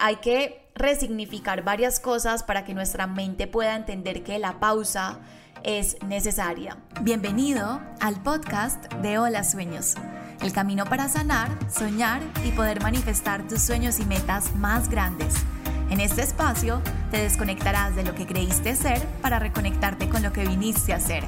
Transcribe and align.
hay 0.00 0.16
que 0.16 0.66
resignificar 0.74 1.62
varias 1.62 2.00
cosas 2.00 2.42
para 2.42 2.64
que 2.64 2.74
nuestra 2.74 3.06
mente 3.06 3.46
pueda 3.46 3.76
entender 3.76 4.24
que 4.24 4.38
la 4.38 4.58
pausa 4.58 5.18
es 5.62 6.02
necesaria. 6.02 6.78
Bienvenido 7.02 7.80
al 8.00 8.22
podcast 8.22 8.90
de 8.94 9.18
Hola 9.18 9.44
Sueños, 9.44 9.94
el 10.40 10.52
camino 10.52 10.86
para 10.86 11.08
sanar, 11.08 11.50
soñar 11.70 12.22
y 12.46 12.50
poder 12.52 12.82
manifestar 12.82 13.46
tus 13.46 13.60
sueños 13.60 14.00
y 14.00 14.06
metas 14.06 14.54
más 14.56 14.88
grandes. 14.88 15.34
En 15.90 16.00
este 16.00 16.22
espacio 16.22 16.80
te 17.10 17.18
desconectarás 17.18 17.94
de 17.94 18.04
lo 18.04 18.14
que 18.14 18.26
creíste 18.26 18.76
ser 18.76 19.06
para 19.20 19.38
reconectarte 19.38 20.08
con 20.08 20.22
lo 20.22 20.32
que 20.32 20.46
viniste 20.46 20.94
a 20.94 21.00
ser 21.00 21.24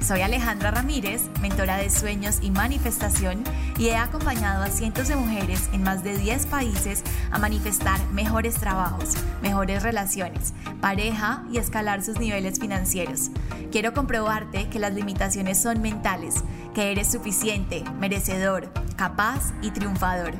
soy 0.00 0.22
Alejandra 0.22 0.70
Ramírez, 0.70 1.22
mentora 1.40 1.76
de 1.76 1.90
sueños 1.90 2.38
y 2.42 2.50
manifestación, 2.50 3.44
y 3.78 3.88
he 3.88 3.96
acompañado 3.96 4.62
a 4.62 4.68
cientos 4.68 5.08
de 5.08 5.16
mujeres 5.16 5.68
en 5.72 5.82
más 5.82 6.02
de 6.02 6.16
10 6.16 6.46
países 6.46 7.02
a 7.30 7.38
manifestar 7.38 8.00
mejores 8.08 8.54
trabajos, 8.54 9.14
mejores 9.42 9.82
relaciones, 9.82 10.54
pareja 10.80 11.44
y 11.50 11.58
escalar 11.58 12.02
sus 12.02 12.18
niveles 12.18 12.58
financieros. 12.58 13.30
Quiero 13.70 13.92
comprobarte 13.92 14.68
que 14.68 14.78
las 14.78 14.94
limitaciones 14.94 15.60
son 15.60 15.80
mentales, 15.80 16.42
que 16.74 16.92
eres 16.92 17.10
suficiente, 17.10 17.84
merecedor, 17.98 18.72
capaz 18.96 19.52
y 19.62 19.70
triunfador. 19.70 20.32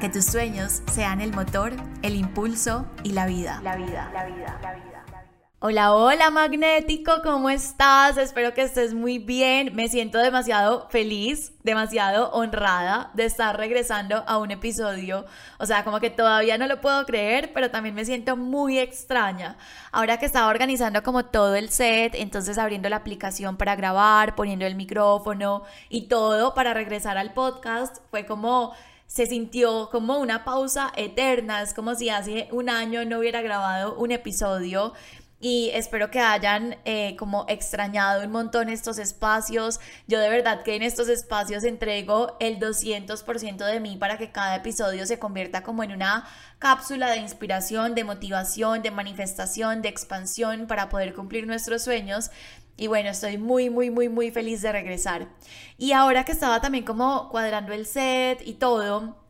Que 0.00 0.08
tus 0.08 0.24
sueños 0.24 0.82
sean 0.92 1.20
el 1.20 1.32
motor, 1.32 1.74
el 2.02 2.16
impulso 2.16 2.86
y 3.04 3.12
la 3.12 3.26
vida. 3.26 3.60
La 3.62 3.76
vida, 3.76 4.10
la 4.12 4.24
vida, 4.24 4.58
la 4.62 4.74
vida. 4.74 4.91
Hola, 5.64 5.94
hola 5.94 6.28
magnético, 6.30 7.22
¿cómo 7.22 7.48
estás? 7.48 8.16
Espero 8.16 8.52
que 8.52 8.62
estés 8.62 8.94
muy 8.94 9.20
bien. 9.20 9.76
Me 9.76 9.86
siento 9.86 10.18
demasiado 10.18 10.88
feliz, 10.90 11.52
demasiado 11.62 12.32
honrada 12.32 13.12
de 13.14 13.26
estar 13.26 13.56
regresando 13.56 14.24
a 14.26 14.38
un 14.38 14.50
episodio. 14.50 15.24
O 15.60 15.66
sea, 15.66 15.84
como 15.84 16.00
que 16.00 16.10
todavía 16.10 16.58
no 16.58 16.66
lo 16.66 16.80
puedo 16.80 17.06
creer, 17.06 17.52
pero 17.54 17.70
también 17.70 17.94
me 17.94 18.04
siento 18.04 18.36
muy 18.36 18.80
extraña. 18.80 19.56
Ahora 19.92 20.18
que 20.18 20.26
estaba 20.26 20.48
organizando 20.48 21.04
como 21.04 21.26
todo 21.26 21.54
el 21.54 21.68
set, 21.70 22.16
entonces 22.16 22.58
abriendo 22.58 22.88
la 22.88 22.96
aplicación 22.96 23.56
para 23.56 23.76
grabar, 23.76 24.34
poniendo 24.34 24.66
el 24.66 24.74
micrófono 24.74 25.62
y 25.88 26.08
todo 26.08 26.54
para 26.54 26.74
regresar 26.74 27.18
al 27.18 27.34
podcast, 27.34 27.98
fue 28.10 28.26
como 28.26 28.74
se 29.12 29.26
sintió 29.26 29.90
como 29.92 30.18
una 30.18 30.42
pausa 30.42 30.90
eterna, 30.96 31.60
es 31.60 31.74
como 31.74 31.94
si 31.94 32.08
hace 32.08 32.48
un 32.50 32.70
año 32.70 33.04
no 33.04 33.18
hubiera 33.18 33.42
grabado 33.42 33.94
un 33.96 34.10
episodio 34.10 34.94
y 35.44 35.70
espero 35.74 36.08
que 36.08 36.20
hayan 36.20 36.76
eh, 36.84 37.16
como 37.18 37.46
extrañado 37.48 38.24
un 38.24 38.30
montón 38.30 38.68
estos 38.68 38.98
espacios. 38.98 39.80
Yo 40.06 40.20
de 40.20 40.28
verdad 40.28 40.62
que 40.62 40.76
en 40.76 40.82
estos 40.82 41.08
espacios 41.08 41.64
entrego 41.64 42.36
el 42.38 42.60
200% 42.60 43.56
de 43.56 43.80
mí 43.80 43.96
para 43.96 44.18
que 44.18 44.30
cada 44.30 44.54
episodio 44.54 45.04
se 45.04 45.18
convierta 45.18 45.64
como 45.64 45.82
en 45.82 45.90
una 45.90 46.28
cápsula 46.60 47.10
de 47.10 47.16
inspiración, 47.16 47.96
de 47.96 48.04
motivación, 48.04 48.82
de 48.82 48.92
manifestación, 48.92 49.82
de 49.82 49.88
expansión 49.88 50.68
para 50.68 50.88
poder 50.88 51.12
cumplir 51.12 51.44
nuestros 51.48 51.82
sueños. 51.82 52.30
Y 52.76 52.86
bueno, 52.86 53.10
estoy 53.10 53.36
muy, 53.36 53.68
muy, 53.68 53.90
muy, 53.90 54.08
muy 54.08 54.30
feliz 54.30 54.62
de 54.62 54.70
regresar. 54.70 55.26
Y 55.76 55.90
ahora 55.90 56.24
que 56.24 56.30
estaba 56.30 56.60
también 56.60 56.84
como 56.84 57.28
cuadrando 57.30 57.72
el 57.72 57.86
set 57.86 58.40
y 58.46 58.54
todo, 58.54 59.21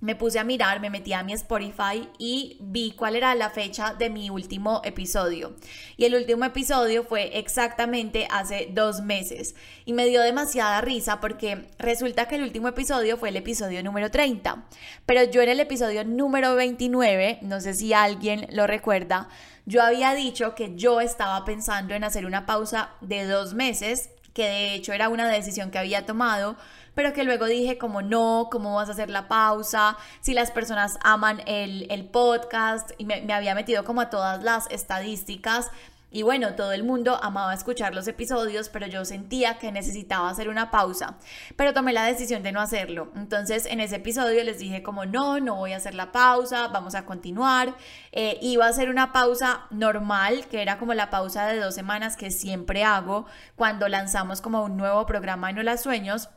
me 0.00 0.14
puse 0.14 0.38
a 0.38 0.44
mirar, 0.44 0.80
me 0.80 0.90
metí 0.90 1.12
a 1.14 1.22
mi 1.22 1.32
Spotify 1.32 2.08
y 2.18 2.58
vi 2.60 2.92
cuál 2.92 3.16
era 3.16 3.34
la 3.34 3.48
fecha 3.48 3.94
de 3.94 4.10
mi 4.10 4.28
último 4.28 4.82
episodio. 4.84 5.56
Y 5.96 6.04
el 6.04 6.14
último 6.14 6.44
episodio 6.44 7.04
fue 7.04 7.38
exactamente 7.38 8.28
hace 8.30 8.68
dos 8.72 9.00
meses. 9.00 9.54
Y 9.86 9.94
me 9.94 10.06
dio 10.06 10.20
demasiada 10.20 10.82
risa 10.82 11.20
porque 11.20 11.68
resulta 11.78 12.28
que 12.28 12.36
el 12.36 12.42
último 12.42 12.68
episodio 12.68 13.16
fue 13.16 13.30
el 13.30 13.36
episodio 13.36 13.82
número 13.82 14.10
30. 14.10 14.66
Pero 15.06 15.24
yo 15.24 15.40
en 15.40 15.48
el 15.48 15.60
episodio 15.60 16.04
número 16.04 16.54
29, 16.54 17.38
no 17.42 17.60
sé 17.60 17.72
si 17.72 17.94
alguien 17.94 18.46
lo 18.50 18.66
recuerda, 18.66 19.28
yo 19.64 19.82
había 19.82 20.14
dicho 20.14 20.54
que 20.54 20.76
yo 20.76 21.00
estaba 21.00 21.44
pensando 21.44 21.94
en 21.94 22.04
hacer 22.04 22.26
una 22.26 22.46
pausa 22.46 22.90
de 23.00 23.24
dos 23.24 23.54
meses, 23.54 24.10
que 24.32 24.44
de 24.44 24.74
hecho 24.74 24.92
era 24.92 25.08
una 25.08 25.28
decisión 25.28 25.70
que 25.70 25.78
había 25.78 26.04
tomado 26.04 26.56
pero 26.96 27.12
que 27.12 27.24
luego 27.24 27.44
dije 27.44 27.76
como 27.76 28.00
no, 28.00 28.48
cómo 28.50 28.74
vas 28.74 28.88
a 28.88 28.92
hacer 28.92 29.10
la 29.10 29.28
pausa, 29.28 29.98
si 30.22 30.32
las 30.32 30.50
personas 30.50 30.98
aman 31.02 31.42
el, 31.46 31.86
el 31.90 32.06
podcast 32.06 32.90
y 32.96 33.04
me, 33.04 33.20
me 33.20 33.34
había 33.34 33.54
metido 33.54 33.84
como 33.84 34.00
a 34.00 34.10
todas 34.10 34.42
las 34.42 34.68
estadísticas. 34.70 35.70
Y 36.10 36.22
bueno, 36.22 36.54
todo 36.54 36.72
el 36.72 36.84
mundo 36.84 37.22
amaba 37.22 37.52
escuchar 37.52 37.94
los 37.94 38.08
episodios, 38.08 38.70
pero 38.70 38.86
yo 38.86 39.04
sentía 39.04 39.58
que 39.58 39.70
necesitaba 39.72 40.30
hacer 40.30 40.48
una 40.48 40.70
pausa. 40.70 41.18
Pero 41.56 41.74
tomé 41.74 41.92
la 41.92 42.04
decisión 42.06 42.42
de 42.42 42.52
no 42.52 42.62
hacerlo. 42.62 43.12
Entonces 43.16 43.66
en 43.66 43.80
ese 43.80 43.96
episodio 43.96 44.42
les 44.42 44.58
dije 44.58 44.82
como 44.82 45.04
no, 45.04 45.40
no 45.40 45.56
voy 45.56 45.74
a 45.74 45.76
hacer 45.76 45.94
la 45.94 46.12
pausa, 46.12 46.68
vamos 46.68 46.94
a 46.94 47.04
continuar. 47.04 47.74
Eh, 48.12 48.38
iba 48.40 48.64
a 48.64 48.70
hacer 48.70 48.88
una 48.88 49.12
pausa 49.12 49.66
normal, 49.70 50.46
que 50.46 50.62
era 50.62 50.78
como 50.78 50.94
la 50.94 51.10
pausa 51.10 51.46
de 51.48 51.58
dos 51.58 51.74
semanas 51.74 52.16
que 52.16 52.30
siempre 52.30 52.84
hago 52.84 53.26
cuando 53.54 53.86
lanzamos 53.86 54.40
como 54.40 54.62
un 54.64 54.78
nuevo 54.78 55.04
programa 55.04 55.50
en 55.50 55.58
Hola 55.58 55.76
Sueños. 55.76 56.30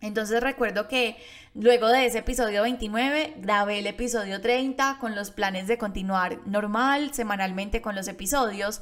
Entonces 0.00 0.40
recuerdo 0.40 0.88
que 0.88 1.16
luego 1.54 1.88
de 1.88 2.06
ese 2.06 2.18
episodio 2.18 2.62
29 2.62 3.34
grabé 3.38 3.80
el 3.80 3.86
episodio 3.86 4.40
30 4.40 4.98
con 4.98 5.14
los 5.14 5.30
planes 5.30 5.66
de 5.66 5.78
continuar 5.78 6.38
normal, 6.46 7.12
semanalmente 7.12 7.82
con 7.82 7.94
los 7.94 8.08
episodios, 8.08 8.80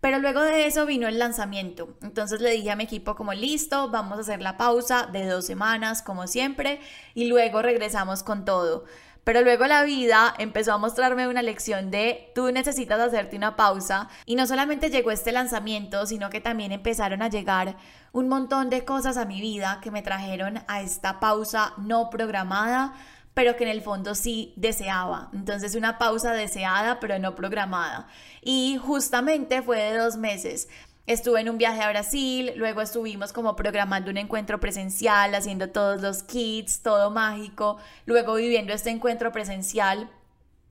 pero 0.00 0.18
luego 0.18 0.42
de 0.42 0.66
eso 0.66 0.86
vino 0.86 1.08
el 1.08 1.18
lanzamiento. 1.18 1.96
Entonces 2.02 2.40
le 2.40 2.50
dije 2.50 2.70
a 2.70 2.76
mi 2.76 2.84
equipo 2.84 3.14
como 3.14 3.32
listo, 3.32 3.90
vamos 3.90 4.18
a 4.18 4.20
hacer 4.22 4.42
la 4.42 4.56
pausa 4.56 5.06
de 5.12 5.26
dos 5.26 5.46
semanas 5.46 6.02
como 6.02 6.26
siempre 6.26 6.80
y 7.14 7.26
luego 7.26 7.62
regresamos 7.62 8.22
con 8.22 8.44
todo. 8.44 8.84
Pero 9.24 9.40
luego 9.40 9.66
la 9.66 9.82
vida 9.84 10.34
empezó 10.38 10.74
a 10.74 10.78
mostrarme 10.78 11.26
una 11.26 11.40
lección 11.40 11.90
de 11.90 12.30
tú 12.34 12.52
necesitas 12.52 13.00
hacerte 13.00 13.36
una 13.36 13.56
pausa 13.56 14.10
y 14.26 14.36
no 14.36 14.46
solamente 14.46 14.90
llegó 14.90 15.10
este 15.10 15.32
lanzamiento, 15.32 16.04
sino 16.04 16.28
que 16.28 16.42
también 16.42 16.72
empezaron 16.72 17.22
a 17.22 17.30
llegar 17.30 17.76
un 18.14 18.28
montón 18.28 18.70
de 18.70 18.84
cosas 18.84 19.16
a 19.16 19.24
mi 19.24 19.40
vida 19.40 19.80
que 19.82 19.90
me 19.90 20.00
trajeron 20.00 20.62
a 20.68 20.82
esta 20.82 21.18
pausa 21.18 21.74
no 21.78 22.10
programada, 22.10 22.94
pero 23.34 23.56
que 23.56 23.64
en 23.64 23.70
el 23.70 23.82
fondo 23.82 24.14
sí 24.14 24.54
deseaba. 24.54 25.30
Entonces 25.32 25.74
una 25.74 25.98
pausa 25.98 26.32
deseada, 26.32 27.00
pero 27.00 27.18
no 27.18 27.34
programada. 27.34 28.06
Y 28.40 28.78
justamente 28.80 29.62
fue 29.62 29.82
de 29.82 29.98
dos 29.98 30.16
meses. 30.16 30.68
Estuve 31.08 31.40
en 31.40 31.50
un 31.50 31.58
viaje 31.58 31.82
a 31.82 31.90
Brasil, 31.90 32.52
luego 32.54 32.82
estuvimos 32.82 33.32
como 33.32 33.56
programando 33.56 34.12
un 34.12 34.16
encuentro 34.16 34.60
presencial, 34.60 35.34
haciendo 35.34 35.70
todos 35.70 36.00
los 36.00 36.22
kits, 36.22 36.82
todo 36.82 37.10
mágico, 37.10 37.78
luego 38.06 38.36
viviendo 38.36 38.72
este 38.72 38.90
encuentro 38.90 39.32
presencial. 39.32 40.08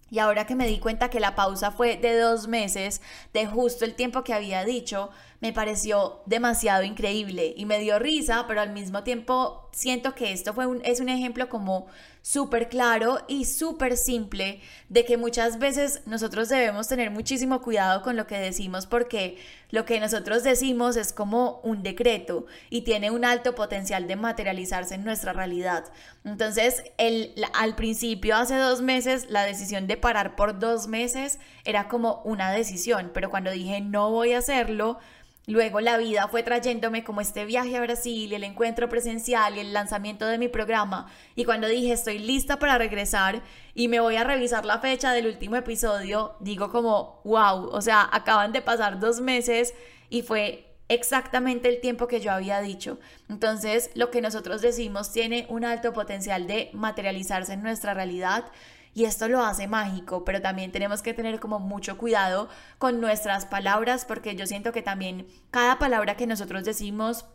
Y 0.10 0.20
ahora 0.20 0.46
que 0.46 0.56
me 0.56 0.68
di 0.68 0.80
cuenta 0.80 1.10
que 1.10 1.20
la 1.20 1.36
pausa 1.36 1.72
fue 1.72 1.98
de 1.98 2.18
dos 2.18 2.48
meses, 2.48 3.02
de 3.34 3.48
justo 3.48 3.84
el 3.84 3.96
tiempo 3.96 4.24
que 4.24 4.34
había 4.34 4.64
dicho, 4.64 5.10
me 5.44 5.52
pareció 5.52 6.22
demasiado 6.26 6.84
increíble 6.84 7.54
y 7.58 7.66
me 7.66 7.78
dio 7.78 8.00
risa, 8.00 8.46
pero 8.48 8.62
al 8.62 8.72
mismo 8.72 9.04
tiempo 9.04 9.68
siento 9.74 10.16
que 10.16 10.32
esto 10.32 10.54
fue 10.54 10.68
un, 10.68 10.80
es 10.86 11.02
un 11.02 11.10
ejemplo 11.10 11.50
como 11.50 11.88
súper 12.22 12.70
claro 12.70 13.20
y 13.28 13.44
súper 13.44 13.98
simple 13.98 14.62
de 14.88 15.04
que 15.04 15.18
muchas 15.18 15.60
veces 15.60 16.02
nosotros 16.06 16.48
debemos 16.48 16.88
tener 16.88 17.12
muchísimo 17.12 17.62
cuidado 17.62 18.04
con 18.04 18.16
lo 18.16 18.26
que 18.26 18.38
decimos 18.38 18.86
porque 18.86 19.38
lo 19.70 19.84
que 19.84 20.00
nosotros 20.00 20.44
decimos 20.44 20.96
es 20.96 21.12
como 21.12 21.60
un 21.64 21.84
decreto 21.84 22.46
y 22.70 22.84
tiene 22.84 23.12
un 23.12 23.26
alto 23.26 23.54
potencial 23.54 24.08
de 24.08 24.16
materializarse 24.16 24.96
en 24.96 25.04
nuestra 25.04 25.34
realidad. 25.34 25.92
Entonces, 26.24 26.86
el, 26.98 27.34
al 27.54 27.76
principio, 27.76 28.38
hace 28.38 28.56
dos 28.56 28.82
meses, 28.82 29.30
la 29.30 29.44
decisión 29.44 29.88
de 29.88 29.98
parar 29.98 30.38
por 30.38 30.58
dos 30.58 30.88
meses 30.88 31.38
era 31.66 31.90
como 31.90 32.22
una 32.24 32.50
decisión, 32.54 33.12
pero 33.14 33.30
cuando 33.30 33.52
dije 33.52 33.82
no 33.82 34.10
voy 34.10 34.32
a 34.32 34.38
hacerlo, 34.38 35.00
Luego 35.46 35.82
la 35.82 35.98
vida 35.98 36.30
fue 36.30 36.42
trayéndome 36.42 37.04
como 37.04 37.20
este 37.20 37.44
viaje 37.44 37.76
a 37.76 37.82
Brasil 37.82 38.32
el 38.32 38.46
encuentro 38.46 38.88
presencial 38.88 39.58
y 39.58 39.60
el 39.60 39.74
lanzamiento 39.74 40.26
de 40.26 40.38
mi 40.38 40.48
programa. 40.48 41.12
Y 41.36 41.44
cuando 41.44 41.68
dije 41.68 41.92
estoy 41.92 42.20
lista 42.20 42.60
para 42.60 42.78
regresar 42.78 43.42
y 43.74 43.90
me 43.90 44.00
voy 44.00 44.16
a 44.16 44.24
revisar 44.24 44.64
la 44.64 44.80
fecha 44.80 45.12
del 45.12 45.28
último 45.28 45.58
episodio, 45.58 46.38
digo 46.40 46.72
como, 46.72 47.20
wow, 47.26 47.68
o 47.72 47.82
sea, 47.82 48.08
acaban 48.10 48.54
de 48.54 48.62
pasar 48.62 49.02
dos 49.02 49.20
meses 49.20 49.74
y 50.10 50.22
fue 50.22 50.74
exactamente 50.88 51.68
el 51.68 51.82
tiempo 51.82 52.08
que 52.08 52.22
yo 52.22 52.32
había 52.32 52.62
dicho. 52.62 52.98
Entonces, 53.28 53.90
lo 53.96 54.12
que 54.12 54.22
nosotros 54.22 54.62
decimos 54.62 55.12
tiene 55.12 55.46
un 55.50 55.66
alto 55.66 55.92
potencial 55.92 56.48
de 56.48 56.70
materializarse 56.74 57.54
en 57.54 57.64
nuestra 57.64 57.94
realidad 57.94 58.46
y 58.94 59.06
esto 59.06 59.28
lo 59.28 59.44
hace 59.44 59.68
mágico, 59.68 60.24
pero 60.24 60.42
también 60.42 60.72
tenemos 60.72 61.02
que 61.02 61.14
tener 61.14 61.40
como 61.40 61.60
mucho 61.60 61.98
cuidado 61.98 62.50
con 62.78 63.02
nuestras 63.02 63.46
palabras 63.46 64.06
porque 64.06 64.36
yo 64.36 64.46
siento 64.46 64.72
que 64.72 64.82
también 64.82 65.28
cada 65.52 65.80
palabra 65.80 66.16
que 66.16 66.28
nosotros 66.28 66.64
decimos 66.64 67.26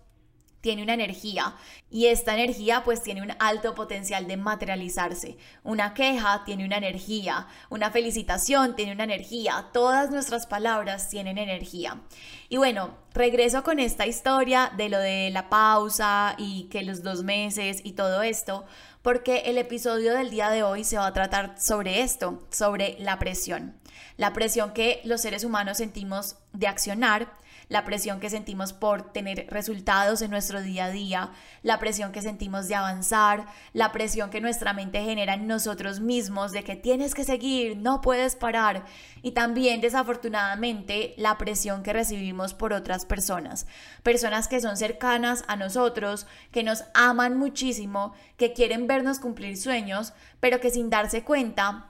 tiene 0.60 0.82
una 0.82 0.94
energía 0.94 1.54
y 1.90 2.06
esta 2.06 2.34
energía 2.34 2.82
pues 2.84 3.02
tiene 3.02 3.22
un 3.22 3.32
alto 3.38 3.74
potencial 3.74 4.26
de 4.26 4.36
materializarse. 4.36 5.36
Una 5.62 5.94
queja 5.94 6.42
tiene 6.44 6.64
una 6.64 6.78
energía, 6.78 7.46
una 7.70 7.90
felicitación 7.90 8.74
tiene 8.74 8.92
una 8.92 9.04
energía, 9.04 9.68
todas 9.72 10.10
nuestras 10.10 10.46
palabras 10.46 11.08
tienen 11.08 11.38
energía. 11.38 12.00
Y 12.48 12.56
bueno, 12.56 12.96
regreso 13.14 13.62
con 13.62 13.78
esta 13.78 14.06
historia 14.06 14.72
de 14.76 14.88
lo 14.88 14.98
de 14.98 15.30
la 15.30 15.48
pausa 15.48 16.34
y 16.38 16.64
que 16.64 16.82
los 16.82 17.02
dos 17.02 17.22
meses 17.22 17.80
y 17.84 17.92
todo 17.92 18.22
esto, 18.22 18.64
porque 19.02 19.42
el 19.46 19.58
episodio 19.58 20.14
del 20.14 20.30
día 20.30 20.50
de 20.50 20.62
hoy 20.62 20.84
se 20.84 20.98
va 20.98 21.06
a 21.06 21.12
tratar 21.12 21.60
sobre 21.60 22.02
esto, 22.02 22.46
sobre 22.50 22.96
la 22.98 23.18
presión. 23.18 23.76
La 24.16 24.32
presión 24.32 24.72
que 24.72 25.00
los 25.04 25.20
seres 25.20 25.44
humanos 25.44 25.78
sentimos 25.78 26.36
de 26.52 26.66
accionar 26.66 27.32
la 27.68 27.84
presión 27.84 28.20
que 28.20 28.30
sentimos 28.30 28.72
por 28.72 29.12
tener 29.12 29.46
resultados 29.50 30.22
en 30.22 30.30
nuestro 30.30 30.62
día 30.62 30.86
a 30.86 30.90
día, 30.90 31.30
la 31.62 31.78
presión 31.78 32.12
que 32.12 32.22
sentimos 32.22 32.68
de 32.68 32.74
avanzar, 32.74 33.46
la 33.72 33.92
presión 33.92 34.30
que 34.30 34.40
nuestra 34.40 34.72
mente 34.72 35.02
genera 35.02 35.34
en 35.34 35.46
nosotros 35.46 36.00
mismos 36.00 36.52
de 36.52 36.64
que 36.64 36.76
tienes 36.76 37.14
que 37.14 37.24
seguir, 37.24 37.76
no 37.76 38.00
puedes 38.00 38.36
parar. 38.36 38.84
Y 39.22 39.32
también 39.32 39.80
desafortunadamente 39.80 41.14
la 41.16 41.36
presión 41.38 41.82
que 41.82 41.92
recibimos 41.92 42.54
por 42.54 42.72
otras 42.72 43.04
personas, 43.04 43.66
personas 44.02 44.48
que 44.48 44.60
son 44.60 44.76
cercanas 44.76 45.44
a 45.48 45.56
nosotros, 45.56 46.26
que 46.52 46.62
nos 46.62 46.84
aman 46.94 47.36
muchísimo, 47.36 48.14
que 48.36 48.52
quieren 48.52 48.86
vernos 48.86 49.18
cumplir 49.18 49.56
sueños, 49.56 50.12
pero 50.40 50.60
que 50.60 50.70
sin 50.70 50.90
darse 50.90 51.24
cuenta 51.24 51.88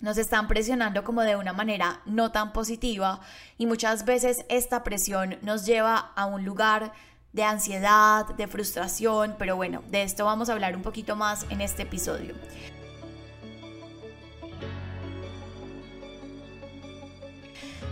nos 0.00 0.18
están 0.18 0.48
presionando 0.48 1.04
como 1.04 1.22
de 1.22 1.36
una 1.36 1.52
manera 1.52 2.00
no 2.06 2.32
tan 2.32 2.52
positiva 2.52 3.20
y 3.58 3.66
muchas 3.66 4.04
veces 4.04 4.44
esta 4.48 4.82
presión 4.82 5.38
nos 5.42 5.66
lleva 5.66 6.12
a 6.16 6.26
un 6.26 6.44
lugar 6.44 6.92
de 7.32 7.44
ansiedad, 7.44 8.26
de 8.26 8.48
frustración, 8.48 9.36
pero 9.38 9.56
bueno, 9.56 9.82
de 9.88 10.02
esto 10.02 10.24
vamos 10.24 10.48
a 10.48 10.52
hablar 10.52 10.76
un 10.76 10.82
poquito 10.82 11.16
más 11.16 11.46
en 11.50 11.60
este 11.60 11.82
episodio. 11.82 12.34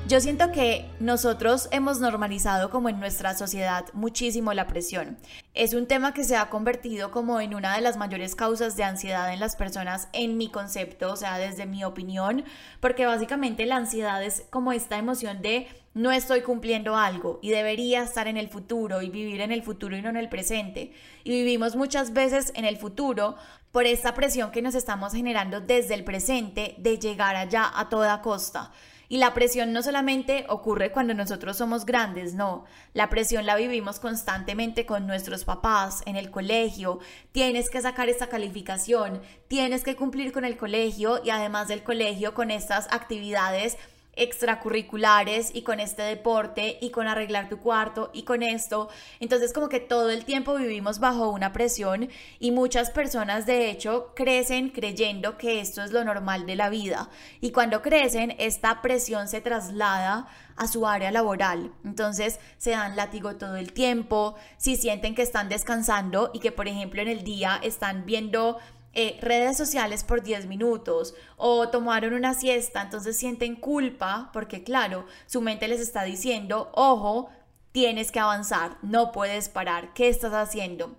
Yo 0.08 0.22
siento 0.22 0.52
que 0.52 0.87
nosotros 1.00 1.69
hemos 1.70 2.00
normalizado 2.00 2.70
como 2.70 2.88
en 2.88 2.99
nuestra 2.99 3.34
sociedad 3.34 3.84
muchísimo 3.93 4.55
la 4.55 4.66
presión. 4.66 5.19
Es 5.52 5.75
un 5.75 5.84
tema 5.84 6.14
que 6.14 6.25
se 6.25 6.34
ha 6.34 6.49
convertido 6.49 7.10
como 7.10 7.43
en 7.43 7.55
una 7.55 7.75
de 7.75 7.82
las 7.82 7.99
mayores 7.99 8.34
causas 8.34 8.75
de 8.75 8.84
ansiedad 8.84 9.31
en 9.31 9.38
las 9.38 9.55
personas 9.55 10.08
en 10.14 10.38
mi 10.38 10.50
concepto, 10.50 11.12
o 11.12 11.16
sea, 11.16 11.37
desde 11.37 11.66
mi 11.66 11.84
opinión, 11.84 12.43
porque 12.81 13.05
básicamente 13.05 13.66
la 13.66 13.76
ansiedad 13.76 14.25
es 14.25 14.46
como 14.49 14.72
esta 14.72 14.96
emoción 14.96 15.43
de 15.43 15.69
no 15.93 16.10
estoy 16.10 16.40
cumpliendo 16.40 16.96
algo 16.96 17.38
y 17.43 17.50
debería 17.50 18.02
estar 18.02 18.28
en 18.28 18.38
el 18.38 18.49
futuro 18.49 19.02
y 19.02 19.10
vivir 19.10 19.43
en 19.43 19.52
el 19.52 19.62
futuro 19.62 19.94
y 19.94 20.00
no 20.00 20.08
en 20.08 20.16
el 20.16 20.31
presente. 20.31 20.90
Y 21.22 21.32
vivimos 21.32 21.76
muchas 21.76 22.14
veces 22.14 22.50
en 22.55 22.64
el 22.64 22.78
futuro 22.78 23.37
por 23.72 23.84
esta 23.84 24.14
presión 24.14 24.52
que 24.52 24.62
nos 24.62 24.75
estamos 24.75 25.12
generando 25.12 25.60
desde 25.60 25.93
el 25.93 26.05
presente 26.05 26.76
de 26.78 26.99
llegar 26.99 27.37
allá 27.37 27.70
a 27.75 27.90
toda 27.90 28.22
costa. 28.22 28.72
Y 29.08 29.19
la 29.19 29.32
presión 29.32 29.72
no 29.72 29.82
solamente 29.82 30.44
ocurre 30.49 30.93
cuando 30.93 31.14
nosotros 31.14 31.56
somos 31.56 31.87
grandes, 31.87 32.34
no. 32.34 32.64
La 32.93 33.08
presión 33.08 33.46
la 33.46 33.56
vivimos 33.56 34.00
constantemente 34.00 34.84
con 34.84 35.06
nuestros 35.06 35.44
papás, 35.44 36.02
en 36.05 36.16
el 36.16 36.31
colegio. 36.31 36.99
Tienes 37.32 37.70
que 37.70 37.81
sacar 37.81 38.08
esta 38.08 38.28
calificación, 38.28 39.22
tienes 39.49 39.82
que 39.82 39.96
cumplir 39.96 40.32
con 40.32 40.44
el 40.44 40.58
colegio 40.58 41.20
y 41.25 41.31
además 41.31 41.69
del 41.69 41.82
colegio 41.82 42.34
con 42.34 42.50
estas 42.50 42.87
actividades 42.93 43.78
extracurriculares 44.19 45.50
y 45.55 45.62
con 45.62 45.81
este 45.81 46.03
deporte 46.03 46.79
y 46.81 46.91
con 46.91 47.06
arreglar 47.09 47.49
tu 47.49 47.59
cuarto 47.59 48.11
y 48.12 48.23
con 48.23 48.43
esto. 48.43 48.88
Entonces 49.20 49.53
como 49.53 49.69
que 49.69 49.81
todo 49.81 50.11
el 50.11 50.25
tiempo 50.25 50.55
vivimos 50.55 50.99
bajo 50.99 51.31
una 51.31 51.53
presión 51.53 52.09
y 52.38 52.50
muchas 52.50 52.91
personas 52.91 53.47
de 53.47 53.70
hecho 53.70 54.12
crecen 54.15 54.70
creyendo 54.70 55.38
que 55.38 55.61
esto 55.61 55.82
es 55.82 55.93
lo 55.93 56.05
normal 56.05 56.47
de 56.47 56.56
la 56.56 56.69
vida 56.69 57.09
y 57.41 57.53
cuando 57.53 57.82
crecen 57.82 58.35
esta 58.38 58.82
presión 58.82 59.29
se 59.29 59.41
traslada 59.41 60.29
a 60.56 60.67
su 60.67 60.87
área 60.87 61.11
laboral. 61.11 61.73
Entonces 61.85 62.41
se 62.59 62.70
dan 62.70 62.97
látigo 62.97 63.37
todo 63.37 63.56
el 63.56 63.73
tiempo, 63.73 64.35
si 64.56 64.76
sienten 64.76 65.15
que 65.15 65.23
están 65.23 65.49
descansando 65.49 66.31
y 66.35 66.41
que 66.41 66.53
por 66.53 66.69
ejemplo 66.69 67.00
en 67.00 67.09
el 67.09 67.25
día 67.25 67.61
están 67.62 68.05
viendo 68.05 68.59
eh, 69.00 69.17
redes 69.21 69.56
sociales 69.56 70.03
por 70.03 70.25
10 70.25 70.47
minutos 70.47 71.15
o 71.37 71.69
tomaron 71.69 72.15
una 72.15 72.35
siesta, 72.35 72.83
entonces 72.83 73.17
sienten 73.17 73.55
culpa 73.55 74.31
porque 74.33 74.65
claro, 74.65 75.06
su 75.27 75.41
mente 75.41 75.69
les 75.69 75.79
está 75.79 76.03
diciendo, 76.03 76.73
ojo, 76.75 77.31
tienes 77.71 78.11
que 78.11 78.19
avanzar, 78.19 78.77
no 78.83 79.12
puedes 79.12 79.49
parar, 79.49 79.95
¿qué 79.95 80.09
estás 80.09 80.33
haciendo? 80.33 80.97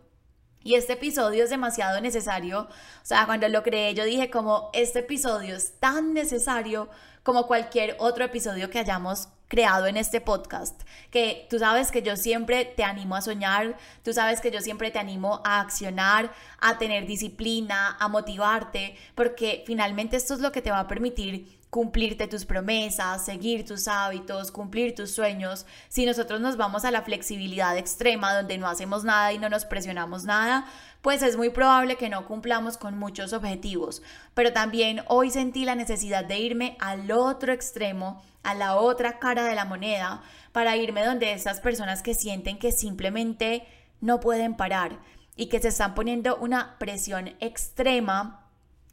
Y 0.63 0.75
este 0.75 0.93
episodio 0.93 1.43
es 1.43 1.49
demasiado 1.49 1.99
necesario. 1.99 2.69
O 2.69 3.05
sea, 3.05 3.25
cuando 3.25 3.49
lo 3.49 3.63
creé 3.63 3.93
yo 3.93 4.05
dije 4.05 4.29
como 4.29 4.69
este 4.71 4.99
episodio 4.99 5.57
es 5.57 5.77
tan 5.81 6.13
necesario 6.13 6.87
como 7.23 7.47
cualquier 7.47 7.97
otro 7.99 8.23
episodio 8.23 8.69
que 8.69 8.79
hayamos 8.79 9.27
creado 9.49 9.87
en 9.87 9.97
este 9.97 10.21
podcast, 10.21 10.81
que 11.11 11.47
tú 11.49 11.59
sabes 11.59 11.91
que 11.91 12.01
yo 12.01 12.15
siempre 12.15 12.63
te 12.63 12.83
animo 12.83 13.15
a 13.15 13.21
soñar, 13.21 13.77
tú 14.03 14.13
sabes 14.13 14.39
que 14.39 14.51
yo 14.51 14.61
siempre 14.61 14.91
te 14.91 14.99
animo 14.99 15.41
a 15.43 15.59
accionar, 15.59 16.31
a 16.61 16.77
tener 16.77 17.05
disciplina, 17.07 17.97
a 17.99 18.07
motivarte, 18.07 18.95
porque 19.15 19.63
finalmente 19.65 20.15
esto 20.15 20.35
es 20.35 20.39
lo 20.39 20.51
que 20.51 20.61
te 20.61 20.71
va 20.71 20.79
a 20.79 20.87
permitir 20.87 21.59
cumplirte 21.69 22.27
tus 22.27 22.45
promesas, 22.45 23.23
seguir 23.23 23.65
tus 23.65 23.87
hábitos, 23.87 24.51
cumplir 24.51 24.95
tus 24.95 25.11
sueños. 25.11 25.65
Si 25.87 26.05
nosotros 26.05 26.41
nos 26.41 26.57
vamos 26.57 26.83
a 26.83 26.91
la 26.91 27.03
flexibilidad 27.03 27.77
extrema 27.77 28.35
donde 28.35 28.57
no 28.57 28.67
hacemos 28.67 29.03
nada 29.03 29.33
y 29.33 29.37
no 29.37 29.49
nos 29.49 29.65
presionamos 29.65 30.23
nada, 30.25 30.65
pues 31.01 31.21
es 31.21 31.37
muy 31.37 31.49
probable 31.49 31.95
que 31.95 32.09
no 32.09 32.25
cumplamos 32.25 32.77
con 32.77 32.97
muchos 32.97 33.33
objetivos. 33.33 34.01
Pero 34.33 34.53
también 34.53 35.01
hoy 35.07 35.29
sentí 35.31 35.65
la 35.65 35.75
necesidad 35.75 36.25
de 36.25 36.39
irme 36.39 36.77
al 36.79 37.11
otro 37.11 37.53
extremo, 37.53 38.21
a 38.43 38.53
la 38.53 38.75
otra 38.75 39.19
cara 39.19 39.45
de 39.45 39.55
la 39.55 39.65
moneda, 39.65 40.21
para 40.51 40.75
irme 40.75 41.05
donde 41.05 41.33
esas 41.33 41.59
personas 41.59 42.01
que 42.01 42.13
sienten 42.13 42.59
que 42.59 42.71
simplemente 42.71 43.65
no 44.01 44.19
pueden 44.19 44.55
parar 44.55 44.99
y 45.35 45.47
que 45.47 45.61
se 45.61 45.69
están 45.69 45.95
poniendo 45.95 46.35
una 46.37 46.77
presión 46.79 47.35
extrema 47.39 48.45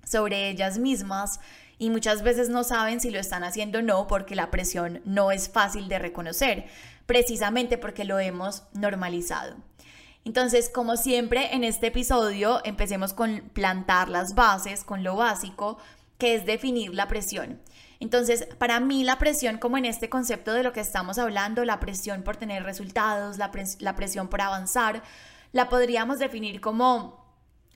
sobre 0.04 0.48
ellas 0.48 0.78
mismas 0.78 1.40
y 1.78 1.90
muchas 1.90 2.22
veces 2.22 2.48
no 2.48 2.64
saben 2.64 3.00
si 3.00 3.10
lo 3.10 3.18
están 3.18 3.44
haciendo 3.44 3.80
o 3.80 3.82
no 3.82 4.06
porque 4.06 4.36
la 4.36 4.50
presión 4.50 5.02
no 5.04 5.30
es 5.30 5.48
fácil 5.48 5.88
de 5.88 5.98
reconocer, 5.98 6.66
precisamente 7.06 7.78
porque 7.78 8.04
lo 8.04 8.18
hemos 8.18 8.62
normalizado. 8.72 9.56
Entonces, 10.26 10.68
como 10.68 10.96
siempre 10.96 11.54
en 11.54 11.62
este 11.62 11.86
episodio, 11.86 12.60
empecemos 12.64 13.12
con 13.12 13.48
plantar 13.52 14.08
las 14.08 14.34
bases, 14.34 14.82
con 14.82 15.04
lo 15.04 15.14
básico, 15.14 15.78
que 16.18 16.34
es 16.34 16.44
definir 16.44 16.92
la 16.92 17.06
presión. 17.06 17.62
Entonces, 18.00 18.48
para 18.58 18.80
mí 18.80 19.04
la 19.04 19.20
presión, 19.20 19.58
como 19.58 19.78
en 19.78 19.84
este 19.84 20.08
concepto 20.08 20.52
de 20.52 20.64
lo 20.64 20.72
que 20.72 20.80
estamos 20.80 21.18
hablando, 21.18 21.64
la 21.64 21.78
presión 21.78 22.24
por 22.24 22.36
tener 22.36 22.64
resultados, 22.64 23.38
la, 23.38 23.52
la 23.78 23.94
presión 23.94 24.26
por 24.26 24.40
avanzar, 24.40 25.04
la 25.52 25.68
podríamos 25.68 26.18
definir 26.18 26.60
como 26.60 27.24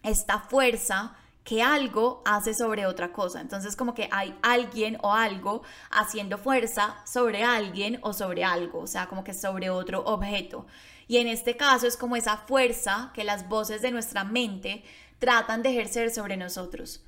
esta 0.03 0.41
fuerza 0.41 1.15
que 1.45 1.63
algo 1.63 2.23
hace 2.25 2.55
sobre 2.55 2.87
otra 2.87 3.13
cosa. 3.13 3.41
Entonces 3.41 3.77
como 3.77 3.95
que 3.95 4.09
hay 4.13 4.37
alguien 4.43 4.99
o 5.03 5.13
algo 5.13 5.63
haciendo 5.91 6.39
fuerza 6.39 6.97
sobre 7.07 7.45
alguien 7.45 7.99
o 8.03 8.13
sobre 8.13 8.45
algo, 8.45 8.81
o 8.81 8.87
sea, 8.87 9.07
como 9.07 9.25
que 9.25 9.35
sobre 9.35 9.71
otro 9.71 10.05
objeto. 10.05 10.67
Y 11.09 11.17
en 11.17 11.27
este 11.27 11.57
caso 11.57 11.87
es 11.87 11.97
como 11.97 12.17
esa 12.17 12.37
fuerza 12.37 13.11
que 13.15 13.25
las 13.25 13.49
voces 13.49 13.83
de 13.83 13.91
nuestra 13.91 14.25
mente 14.25 14.85
tratan 15.19 15.63
de 15.63 15.71
ejercer 15.71 16.11
sobre 16.11 16.37
nosotros. 16.37 17.05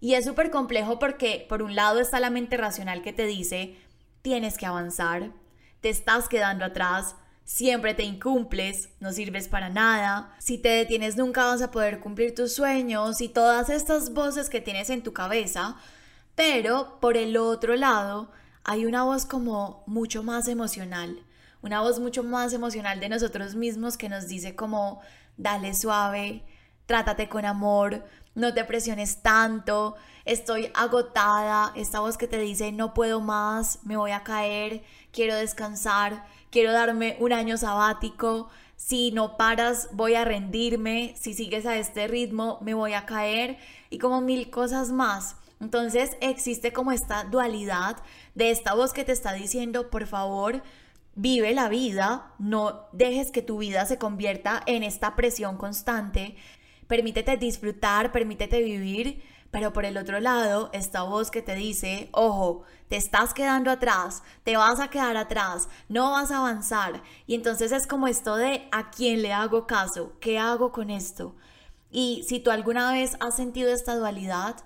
Y 0.00 0.14
es 0.14 0.24
súper 0.24 0.50
complejo 0.50 0.98
porque 0.98 1.46
por 1.48 1.62
un 1.62 1.74
lado 1.74 2.00
está 2.00 2.20
la 2.20 2.30
mente 2.30 2.56
racional 2.56 3.02
que 3.02 3.12
te 3.12 3.24
dice, 3.24 3.76
tienes 4.22 4.58
que 4.58 4.66
avanzar, 4.66 5.30
te 5.80 5.88
estás 5.88 6.28
quedando 6.28 6.64
atrás, 6.64 7.16
siempre 7.46 7.94
te 7.94 8.02
incumples, 8.02 8.88
no 8.98 9.12
sirves 9.12 9.46
para 9.46 9.70
nada, 9.70 10.34
si 10.38 10.58
te 10.58 10.68
detienes 10.68 11.16
nunca 11.16 11.44
vas 11.44 11.62
a 11.62 11.70
poder 11.70 12.00
cumplir 12.00 12.34
tus 12.34 12.52
sueños 12.52 13.20
y 13.20 13.28
todas 13.28 13.70
estas 13.70 14.12
voces 14.12 14.50
que 14.50 14.60
tienes 14.60 14.90
en 14.90 15.04
tu 15.04 15.12
cabeza, 15.12 15.76
pero 16.34 16.98
por 17.00 17.16
el 17.16 17.36
otro 17.36 17.76
lado 17.76 18.32
hay 18.64 18.84
una 18.84 19.04
voz 19.04 19.26
como 19.26 19.84
mucho 19.86 20.24
más 20.24 20.48
emocional, 20.48 21.22
una 21.62 21.80
voz 21.80 22.00
mucho 22.00 22.24
más 22.24 22.52
emocional 22.52 22.98
de 22.98 23.08
nosotros 23.08 23.54
mismos 23.54 23.96
que 23.96 24.08
nos 24.08 24.26
dice 24.26 24.56
como 24.56 25.00
dale 25.36 25.72
suave, 25.72 26.42
trátate 26.86 27.28
con 27.28 27.44
amor, 27.44 28.04
no 28.34 28.54
te 28.54 28.64
presiones 28.64 29.22
tanto, 29.22 29.94
estoy 30.24 30.72
agotada, 30.74 31.72
esta 31.76 32.00
voz 32.00 32.18
que 32.18 32.26
te 32.26 32.40
dice 32.40 32.72
no 32.72 32.92
puedo 32.92 33.20
más, 33.20 33.78
me 33.84 33.96
voy 33.96 34.10
a 34.10 34.24
caer, 34.24 34.82
quiero 35.12 35.36
descansar, 35.36 36.26
quiero 36.50 36.72
darme 36.72 37.16
un 37.20 37.32
año 37.32 37.56
sabático, 37.56 38.48
si 38.76 39.10
no 39.10 39.36
paras 39.36 39.88
voy 39.92 40.14
a 40.14 40.24
rendirme, 40.24 41.14
si 41.16 41.34
sigues 41.34 41.66
a 41.66 41.76
este 41.76 42.08
ritmo 42.08 42.58
me 42.60 42.74
voy 42.74 42.92
a 42.92 43.06
caer 43.06 43.58
y 43.90 43.98
como 43.98 44.20
mil 44.20 44.50
cosas 44.50 44.90
más. 44.90 45.36
Entonces 45.60 46.16
existe 46.20 46.72
como 46.72 46.92
esta 46.92 47.24
dualidad 47.24 47.96
de 48.34 48.50
esta 48.50 48.74
voz 48.74 48.92
que 48.92 49.04
te 49.04 49.12
está 49.12 49.32
diciendo, 49.32 49.88
por 49.88 50.06
favor, 50.06 50.62
vive 51.14 51.54
la 51.54 51.70
vida, 51.70 52.34
no 52.38 52.88
dejes 52.92 53.30
que 53.30 53.40
tu 53.40 53.58
vida 53.58 53.86
se 53.86 53.96
convierta 53.96 54.62
en 54.66 54.82
esta 54.82 55.16
presión 55.16 55.56
constante, 55.56 56.36
permítete 56.86 57.38
disfrutar, 57.38 58.12
permítete 58.12 58.62
vivir, 58.62 59.22
pero 59.50 59.72
por 59.72 59.84
el 59.84 59.96
otro 59.96 60.20
lado, 60.20 60.70
esta 60.72 61.02
voz 61.02 61.30
que 61.30 61.42
te 61.42 61.54
dice, 61.54 62.08
ojo, 62.12 62.64
te 62.88 62.96
estás 62.96 63.34
quedando 63.34 63.70
atrás, 63.70 64.22
te 64.44 64.56
vas 64.56 64.80
a 64.80 64.88
quedar 64.88 65.16
atrás, 65.16 65.68
no 65.88 66.12
vas 66.12 66.30
a 66.30 66.38
avanzar. 66.38 67.02
Y 67.26 67.34
entonces 67.34 67.72
es 67.72 67.86
como 67.86 68.08
esto 68.08 68.36
de 68.36 68.68
a 68.72 68.90
quién 68.90 69.22
le 69.22 69.32
hago 69.32 69.66
caso, 69.66 70.12
qué 70.20 70.38
hago 70.38 70.72
con 70.72 70.90
esto. 70.90 71.34
Y 71.90 72.24
si 72.28 72.40
tú 72.40 72.50
alguna 72.50 72.92
vez 72.92 73.16
has 73.20 73.36
sentido 73.36 73.72
esta 73.72 73.96
dualidad, 73.96 74.56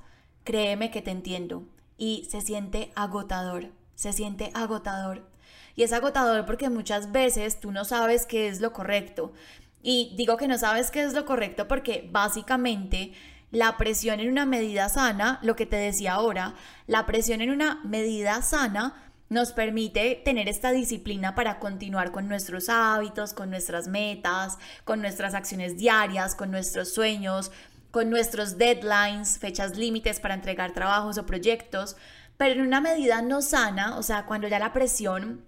créeme 0.44 0.90
que 0.90 1.02
te 1.02 1.10
entiendo. 1.10 1.64
Y 1.96 2.26
se 2.30 2.40
siente 2.40 2.92
agotador, 2.96 3.68
se 3.94 4.12
siente 4.12 4.50
agotador. 4.54 5.28
Y 5.76 5.82
es 5.82 5.92
agotador 5.92 6.46
porque 6.46 6.70
muchas 6.70 7.12
veces 7.12 7.60
tú 7.60 7.72
no 7.72 7.84
sabes 7.84 8.26
qué 8.26 8.48
es 8.48 8.60
lo 8.60 8.72
correcto. 8.72 9.32
Y 9.82 10.12
digo 10.16 10.36
que 10.36 10.48
no 10.48 10.58
sabes 10.58 10.90
qué 10.90 11.02
es 11.02 11.14
lo 11.14 11.24
correcto 11.24 11.68
porque 11.68 12.08
básicamente 12.10 13.12
la 13.50 13.76
presión 13.76 14.20
en 14.20 14.30
una 14.30 14.46
medida 14.46 14.88
sana, 14.88 15.38
lo 15.42 15.56
que 15.56 15.66
te 15.66 15.76
decía 15.76 16.14
ahora, 16.14 16.54
la 16.86 17.06
presión 17.06 17.40
en 17.40 17.50
una 17.50 17.80
medida 17.84 18.42
sana 18.42 19.10
nos 19.28 19.52
permite 19.52 20.20
tener 20.24 20.48
esta 20.48 20.72
disciplina 20.72 21.34
para 21.34 21.60
continuar 21.60 22.10
con 22.10 22.28
nuestros 22.28 22.68
hábitos, 22.68 23.32
con 23.32 23.50
nuestras 23.50 23.86
metas, 23.86 24.58
con 24.84 25.00
nuestras 25.00 25.34
acciones 25.34 25.76
diarias, 25.76 26.34
con 26.34 26.50
nuestros 26.50 26.92
sueños, 26.92 27.52
con 27.90 28.10
nuestros 28.10 28.58
deadlines, 28.58 29.38
fechas 29.38 29.76
límites 29.76 30.20
para 30.20 30.34
entregar 30.34 30.72
trabajos 30.72 31.18
o 31.18 31.26
proyectos, 31.26 31.96
pero 32.36 32.54
en 32.54 32.66
una 32.66 32.80
medida 32.80 33.22
no 33.22 33.42
sana, 33.42 33.98
o 33.98 34.02
sea, 34.02 34.26
cuando 34.26 34.48
ya 34.48 34.58
la 34.58 34.72
presión 34.72 35.44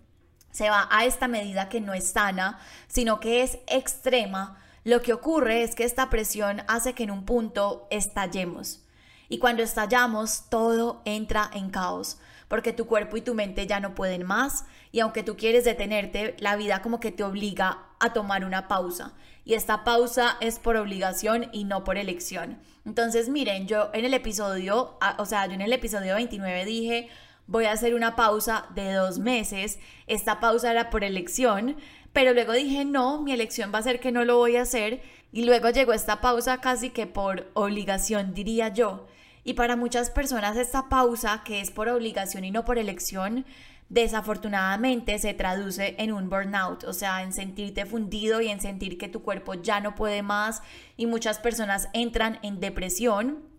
se 0.52 0.68
va 0.68 0.88
a 0.90 1.04
esta 1.04 1.26
medida 1.26 1.68
que 1.68 1.80
no 1.80 1.94
es 1.94 2.10
sana, 2.10 2.58
sino 2.86 3.18
que 3.18 3.42
es 3.42 3.58
extrema, 3.66 4.61
lo 4.84 5.02
que 5.02 5.12
ocurre 5.12 5.62
es 5.62 5.74
que 5.74 5.84
esta 5.84 6.10
presión 6.10 6.62
hace 6.68 6.94
que 6.94 7.04
en 7.04 7.10
un 7.10 7.24
punto 7.24 7.86
estallemos. 7.90 8.80
Y 9.28 9.38
cuando 9.38 9.62
estallamos, 9.62 10.50
todo 10.50 11.02
entra 11.04 11.50
en 11.54 11.70
caos, 11.70 12.18
porque 12.48 12.72
tu 12.72 12.86
cuerpo 12.86 13.16
y 13.16 13.22
tu 13.22 13.34
mente 13.34 13.66
ya 13.66 13.80
no 13.80 13.94
pueden 13.94 14.24
más, 14.26 14.64
y 14.90 15.00
aunque 15.00 15.22
tú 15.22 15.36
quieres 15.36 15.64
detenerte, 15.64 16.36
la 16.38 16.56
vida 16.56 16.82
como 16.82 17.00
que 17.00 17.12
te 17.12 17.24
obliga 17.24 17.86
a 17.98 18.12
tomar 18.12 18.44
una 18.44 18.68
pausa. 18.68 19.14
Y 19.44 19.54
esta 19.54 19.84
pausa 19.84 20.36
es 20.40 20.58
por 20.58 20.76
obligación 20.76 21.48
y 21.52 21.64
no 21.64 21.82
por 21.82 21.96
elección. 21.96 22.58
Entonces, 22.84 23.28
miren, 23.28 23.66
yo 23.66 23.90
en 23.94 24.04
el 24.04 24.14
episodio, 24.14 24.98
o 25.18 25.26
sea, 25.26 25.46
yo 25.46 25.54
en 25.54 25.62
el 25.62 25.72
episodio 25.72 26.14
29 26.16 26.64
dije, 26.64 27.08
voy 27.52 27.66
a 27.66 27.72
hacer 27.72 27.94
una 27.94 28.16
pausa 28.16 28.64
de 28.74 28.94
dos 28.94 29.18
meses. 29.18 29.78
Esta 30.06 30.40
pausa 30.40 30.70
era 30.70 30.88
por 30.88 31.04
elección, 31.04 31.76
pero 32.14 32.32
luego 32.32 32.52
dije, 32.54 32.86
no, 32.86 33.20
mi 33.20 33.32
elección 33.32 33.70
va 33.72 33.78
a 33.78 33.82
ser 33.82 34.00
que 34.00 34.10
no 34.10 34.24
lo 34.24 34.38
voy 34.38 34.56
a 34.56 34.62
hacer. 34.62 35.02
Y 35.32 35.44
luego 35.44 35.68
llegó 35.68 35.92
esta 35.92 36.22
pausa 36.22 36.62
casi 36.62 36.90
que 36.90 37.06
por 37.06 37.50
obligación, 37.52 38.32
diría 38.32 38.68
yo. 38.68 39.06
Y 39.44 39.52
para 39.52 39.76
muchas 39.76 40.10
personas 40.10 40.56
esta 40.56 40.88
pausa, 40.88 41.42
que 41.44 41.60
es 41.60 41.70
por 41.70 41.88
obligación 41.88 42.44
y 42.44 42.50
no 42.50 42.64
por 42.64 42.78
elección, 42.78 43.44
desafortunadamente 43.90 45.18
se 45.18 45.34
traduce 45.34 45.94
en 45.98 46.12
un 46.12 46.30
burnout, 46.30 46.84
o 46.84 46.94
sea, 46.94 47.22
en 47.22 47.34
sentirte 47.34 47.84
fundido 47.84 48.40
y 48.40 48.48
en 48.48 48.62
sentir 48.62 48.96
que 48.96 49.08
tu 49.08 49.22
cuerpo 49.22 49.52
ya 49.54 49.80
no 49.80 49.94
puede 49.94 50.22
más 50.22 50.62
y 50.96 51.04
muchas 51.04 51.38
personas 51.38 51.90
entran 51.92 52.38
en 52.42 52.60
depresión 52.60 53.51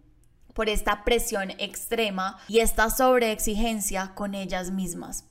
por 0.53 0.69
esta 0.69 1.03
presión 1.03 1.51
extrema 1.57 2.37
y 2.47 2.59
esta 2.59 2.89
sobreexigencia 2.89 4.11
con 4.15 4.35
ellas 4.35 4.71
mismas. 4.71 5.25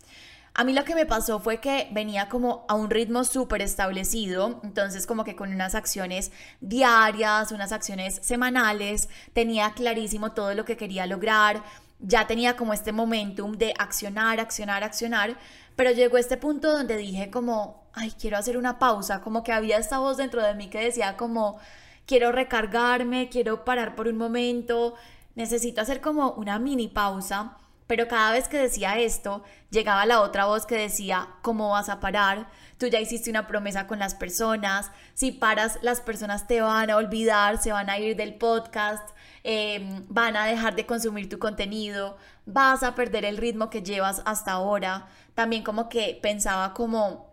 A 0.55 0.64
mí 0.64 0.75
lo 0.75 0.85
que 0.85 0.95
me 0.95 1.07
pasó 1.07 1.41
fue 1.41 1.61
que 1.61 1.88
venía 1.93 2.29
como 2.29 2.67
a 2.69 2.75
un 2.75 2.91
ritmo 2.91 3.25
súper 3.25 3.62
establecido, 3.62 4.61
entonces 4.62 5.07
como 5.07 5.25
que 5.25 5.35
con 5.35 5.50
unas 5.50 5.75
acciones 5.75 6.31
diarias, 6.61 7.52
unas 7.52 7.73
acciones 7.73 8.21
semanales, 8.23 9.09
tenía 9.33 9.73
clarísimo 9.73 10.33
todo 10.33 10.52
lo 10.55 10.67
que 10.67 10.76
quería 10.76 11.07
lograr, 11.07 11.62
ya 12.00 12.26
tenía 12.26 12.55
como 12.55 12.75
este 12.75 12.93
momentum 12.93 13.52
de 13.52 13.73
accionar, 13.79 14.41
accionar, 14.41 14.85
accionar, 14.85 15.38
pero 15.75 15.91
llegó 15.91 16.19
este 16.19 16.37
punto 16.37 16.71
donde 16.71 16.99
dije 16.99 17.31
como, 17.31 17.87
ay, 17.95 18.12
quiero 18.21 18.37
hacer 18.37 18.59
una 18.59 18.79
pausa, 18.79 19.23
como 19.23 19.43
que 19.43 19.52
había 19.52 19.79
esta 19.79 20.00
voz 20.00 20.19
dentro 20.19 20.43
de 20.43 20.55
mí 20.55 20.69
que 20.69 20.81
decía 20.81 21.17
como, 21.17 21.59
quiero 22.07 22.33
recargarme, 22.33 23.29
quiero 23.29 23.65
parar 23.65 23.95
por 23.95 24.09
un 24.09 24.17
momento, 24.17 24.95
necesito 25.35 25.81
hacer 25.81 26.01
como 26.01 26.33
una 26.33 26.59
mini 26.59 26.89
pausa 26.89 27.59
pero 27.93 28.09
cada 28.09 28.33
vez 28.33 28.49
que 28.49 28.57
decía 28.57 28.99
esto, 28.99 29.43
llegaba 29.71 30.07
la 30.07 30.23
otra 30.23 30.47
voz 30.47 30.65
que 30.65 30.77
decía, 30.77 31.29
¿cómo 31.43 31.69
vas 31.69 31.91
a 31.91 32.01
parar? 32.01 32.49
Tú 32.79 32.87
ya 32.87 33.01
hiciste 33.01 33.29
una 33.29 33.47
promesa 33.47 33.87
con 33.87 33.99
las 33.99 34.15
personas, 34.15 34.91
si 35.13 35.31
paras 35.31 35.79
las 35.83 36.01
personas 36.01 36.47
te 36.47 36.63
van 36.63 36.89
a 36.89 36.97
olvidar, 36.97 37.59
se 37.59 37.71
van 37.71 37.91
a 37.91 37.99
ir 37.99 38.17
del 38.17 38.33
podcast, 38.37 39.07
em, 39.45 40.07
van 40.09 40.37
a 40.37 40.47
dejar 40.47 40.75
de 40.75 40.87
consumir 40.87 41.29
tu 41.29 41.39
contenido, 41.39 42.17
vas 42.47 42.83
a 42.83 42.95
perder 42.95 43.27
el 43.27 43.37
ritmo 43.37 43.69
que 43.69 43.83
llevas 43.83 44.23
hasta 44.25 44.53
ahora. 44.53 45.09
También 45.35 45.63
como 45.63 45.91
que 45.91 46.19
pensaba 46.23 46.73
como 46.73 47.31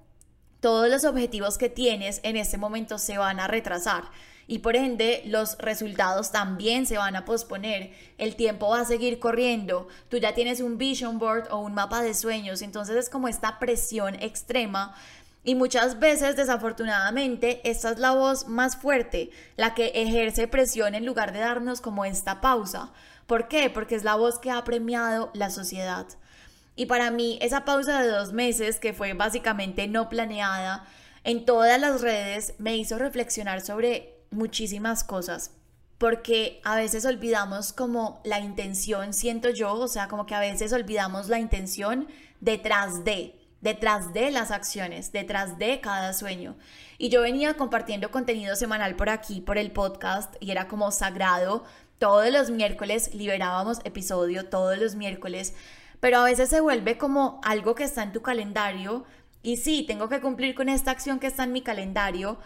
todos 0.60 0.90
los 0.90 1.06
objetivos 1.06 1.58
que 1.58 1.70
tienes 1.70 2.20
en 2.24 2.36
este 2.36 2.58
momento 2.58 2.98
se 2.98 3.18
van 3.18 3.40
a 3.40 3.48
retrasar 3.48 4.04
y 4.50 4.60
por 4.60 4.76
ende 4.76 5.22
los 5.28 5.60
resultados 5.60 6.32
también 6.32 6.88
se 6.88 6.98
van 6.98 7.16
a 7.16 7.24
posponer, 7.24 7.94
el 8.18 8.36
tiempo 8.36 8.70
va 8.70 8.82
a 8.82 8.86
seguir 8.86 9.20
corriendo, 9.20 9.88
tú 10.10 10.18
ya 10.18 10.34
tienes 10.34 10.60
un 10.60 10.80
vision 10.80 11.20
board 11.20 11.48
o 11.52 11.60
un 11.60 11.76
mapa 11.76 12.02
de 12.02 12.16
sueños, 12.16 12.64
entonces 12.64 12.96
es 12.96 13.10
como 13.12 13.28
esta 13.28 13.60
presión 13.60 14.16
extrema 14.16 14.96
y 15.44 15.54
muchas 15.54 16.00
veces, 16.00 16.36
desafortunadamente, 16.36 17.62
esta 17.64 17.92
es 17.92 18.00
la 18.00 18.12
voz 18.12 18.48
más 18.48 18.76
fuerte, 18.76 19.30
la 19.56 19.76
que 19.76 19.92
ejerce 19.94 20.48
presión 20.48 20.96
en 20.96 21.06
lugar 21.06 21.32
de 21.32 21.40
darnos 21.40 21.80
como 21.80 22.04
esta 22.04 22.42
pausa. 22.42 22.92
¿Por 23.28 23.48
qué? 23.48 23.70
Porque 23.70 23.94
es 23.94 24.04
la 24.04 24.16
voz 24.16 24.40
que 24.40 24.50
ha 24.50 24.64
premiado 24.64 25.30
la 25.36 25.52
sociedad. 25.52 26.08
Y 26.76 26.88
para 26.88 27.12
mí, 27.12 27.38
esa 27.42 27.66
pausa 27.66 28.02
de 28.02 28.10
dos 28.10 28.34
meses, 28.34 28.80
que 28.80 28.94
fue 28.94 29.14
básicamente 29.14 29.88
no 29.88 30.10
planeada, 30.10 30.86
en 31.24 31.46
todas 31.46 31.80
las 31.80 32.02
redes, 32.02 32.56
me 32.58 32.76
hizo 32.76 32.98
reflexionar 32.98 33.62
sobre 33.62 34.19
muchísimas 34.32 35.04
cosas 35.04 35.52
porque 36.00 36.62
a 36.64 36.78
veces 36.78 37.06
olvidamos 37.06 37.74
como 37.74 38.22
la 38.24 38.40
intención, 38.40 39.14
siento 39.14 39.50
yo, 39.50 39.74
o 39.74 39.88
sea, 39.90 40.08
como 40.08 40.26
que 40.26 40.34
a 40.34 40.40
veces 40.40 40.72
olvidamos 40.72 41.28
la 41.28 41.40
intención 41.40 42.08
detrás 42.40 43.04
de, 43.04 43.36
detrás 43.60 44.14
de 44.14 44.32
las 44.32 44.50
acciones, 44.52 45.12
detrás 45.12 45.60
de 45.60 45.82
cada 45.82 46.14
sueño. 46.14 46.56
Y 46.98 47.10
yo 47.10 47.22
venía 47.22 47.56
compartiendo 47.56 48.12
contenido 48.12 48.56
semanal 48.56 48.96
por 48.96 49.10
aquí, 49.10 49.42
por 49.42 49.58
el 49.58 49.72
podcast, 49.72 50.34
y 50.40 50.52
era 50.52 50.70
como 50.70 50.90
sagrado. 50.92 51.66
Todos 51.98 52.32
los 52.32 52.50
miércoles 52.50 53.14
liberábamos 53.14 53.80
episodio, 53.84 54.46
todos 54.46 54.78
los 54.78 54.96
miércoles, 54.96 55.54
pero 56.00 56.20
a 56.20 56.24
veces 56.24 56.48
se 56.48 56.62
vuelve 56.62 56.98
como 56.98 57.42
algo 57.44 57.76
que 57.76 57.84
está 57.84 58.04
en 58.04 58.14
tu 58.14 58.22
calendario. 58.22 59.04
Y 59.42 59.58
sí, 59.58 59.84
tengo 59.86 60.08
que 60.08 60.22
cumplir 60.22 60.56
con 60.56 60.70
esta 60.70 60.92
acción 60.92 61.20
que 61.20 61.28
está 61.28 61.44
en 61.44 61.52
mi 61.52 61.62
calendario, 61.62 62.40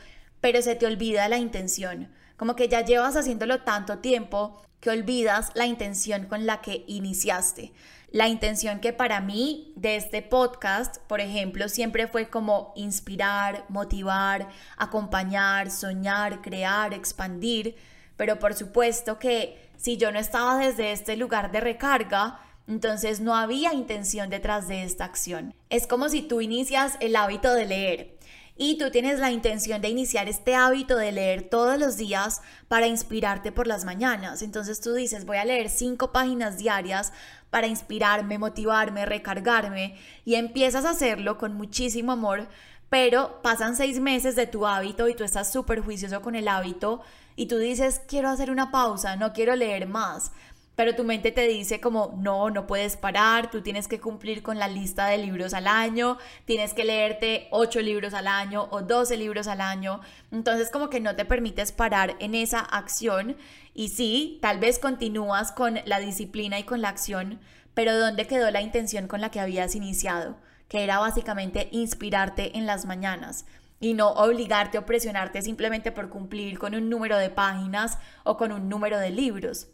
pero 0.44 0.62
se 0.62 0.76
te 0.76 0.86
olvida 0.86 1.30
la 1.30 1.38
intención. 1.38 2.10
Como 2.36 2.58
que 2.58 2.68
ya 2.68 2.82
llevas 2.82 3.16
haciéndolo 3.16 3.62
tanto 3.62 4.00
tiempo 4.00 4.62
que 4.82 4.90
olvidas 4.90 5.52
la 5.54 5.68
intención 5.68 6.26
con 6.26 6.46
la 6.46 6.60
que 6.60 6.84
iniciaste. 6.86 7.72
La 8.12 8.28
intención 8.28 8.82
que 8.82 8.92
para 8.92 9.22
mí 9.22 9.72
de 9.78 9.96
este 9.96 10.22
podcast, 10.22 10.98
por 11.08 11.22
ejemplo, 11.22 11.70
siempre 11.70 12.10
fue 12.10 12.30
como 12.30 12.74
inspirar, 12.76 13.64
motivar, 13.70 14.50
acompañar, 14.76 15.72
soñar, 15.72 16.42
crear, 16.42 16.94
expandir. 16.94 17.78
Pero 18.18 18.38
por 18.38 18.54
supuesto 18.54 19.20
que 19.20 19.70
si 19.78 19.96
yo 19.96 20.12
no 20.12 20.20
estaba 20.20 20.58
desde 20.58 20.92
este 20.92 21.16
lugar 21.16 21.54
de 21.54 21.62
recarga, 21.62 22.42
entonces 22.68 23.22
no 23.22 23.34
había 23.34 23.74
intención 23.74 24.30
detrás 24.30 24.68
de 24.68 24.84
esta 24.84 25.06
acción. 25.06 25.56
Es 25.70 25.88
como 25.88 26.10
si 26.10 26.22
tú 26.22 26.42
inicias 26.42 26.98
el 27.00 27.16
hábito 27.16 27.54
de 27.54 27.66
leer 27.66 28.23
y 28.56 28.78
tú 28.78 28.92
tienes 28.92 29.20
la 29.20 29.32
intención 29.32 29.82
de 29.82 29.90
iniciar 29.90 30.30
este 30.30 30.56
hábito 30.56 30.96
de 30.96 31.12
leer 31.12 31.50
todos 31.50 31.80
los 31.80 31.98
días 31.98 32.42
para 32.68 32.88
inspirarte 32.88 33.52
por 33.52 33.66
las 33.66 33.84
mañanas. 33.84 34.42
Entonces 34.42 34.80
tú 34.80 34.94
dices, 34.94 35.26
voy 35.26 35.38
a 35.38 35.46
leer 35.46 35.70
cinco 35.70 36.12
páginas 36.12 36.58
diarias 36.58 37.14
para 37.50 37.68
inspirarme, 37.68 38.38
motivarme, 38.38 39.06
recargarme 39.06 39.98
y 40.24 40.36
empiezas 40.36 40.86
a 40.86 40.92
hacerlo 40.92 41.38
con 41.38 41.56
muchísimo 41.56 42.12
amor, 42.12 42.48
pero 42.90 43.42
pasan 43.42 43.76
seis 43.76 44.00
meses 44.00 44.36
de 44.36 44.46
tu 44.46 44.68
hábito 44.68 45.08
y 45.08 45.16
tú 45.16 45.24
estás 45.24 45.52
súper 45.52 45.82
juicioso 45.82 46.22
con 46.22 46.36
el 46.36 46.48
hábito 46.48 47.02
y 47.36 47.48
tú 47.48 47.58
dices, 47.58 48.02
quiero 48.08 48.30
hacer 48.30 48.52
una 48.52 48.70
pausa, 48.70 49.16
no 49.16 49.34
quiero 49.34 49.56
leer 49.56 49.88
más 49.88 50.32
pero 50.76 50.96
tu 50.96 51.04
mente 51.04 51.32
te 51.32 51.48
dice 51.48 51.80
como, 51.80 52.14
no, 52.18 52.50
no 52.50 52.68
puedes 52.68 52.98
parar, 52.98 53.52
tú 53.52 53.62
tienes 53.62 53.88
que 53.88 54.00
cumplir 54.00 54.44
con 54.44 54.60
la 54.60 54.68
lista 54.68 55.08
de 55.08 55.18
libros 55.18 55.54
al 55.54 55.68
año, 55.68 56.18
tienes 56.46 56.74
que 56.74 56.84
leerte 56.84 57.48
8 57.52 57.82
libros 57.82 58.14
al 58.14 58.28
año 58.28 58.68
o 58.72 58.82
12 58.82 59.18
libros 59.18 59.48
al 59.48 59.62
año, 59.62 60.02
entonces 60.32 60.70
como 60.70 60.90
que 60.90 61.00
no 61.00 61.16
te 61.16 61.26
permites 61.26 61.72
parar 61.72 62.16
en 62.20 62.36
esa 62.36 62.60
acción 62.60 63.38
y 63.74 63.90
sí, 63.90 64.40
tal 64.42 64.60
vez 64.60 64.80
continúas 64.80 65.52
con 65.52 65.80
la 65.86 66.00
disciplina 66.00 66.60
y 66.60 66.64
con 66.64 66.82
la 66.82 66.90
acción, 66.90 67.40
pero 67.74 67.98
¿dónde 67.98 68.28
quedó 68.28 68.52
la 68.52 68.62
intención 68.62 69.08
con 69.08 69.22
la 69.22 69.32
que 69.32 69.40
habías 69.40 69.76
iniciado? 69.76 70.38
que 70.74 70.84
era 70.84 70.98
básicamente 70.98 71.70
inspirarte 71.72 72.58
en 72.58 72.66
las 72.66 72.86
mañanas 72.86 73.46
y 73.80 73.94
no 73.94 74.10
obligarte 74.10 74.80
o 74.80 74.88
presionarte 74.88 75.42
simplemente 75.44 75.92
por 75.92 76.10
cumplir 76.10 76.58
con 76.58 76.74
un 76.74 76.90
número 76.90 77.16
de 77.20 77.30
páginas 77.30 78.00
o 78.24 78.38
con 78.38 78.52
un 78.52 78.70
número 78.70 78.98
de 78.98 79.12
libros. 79.12 79.68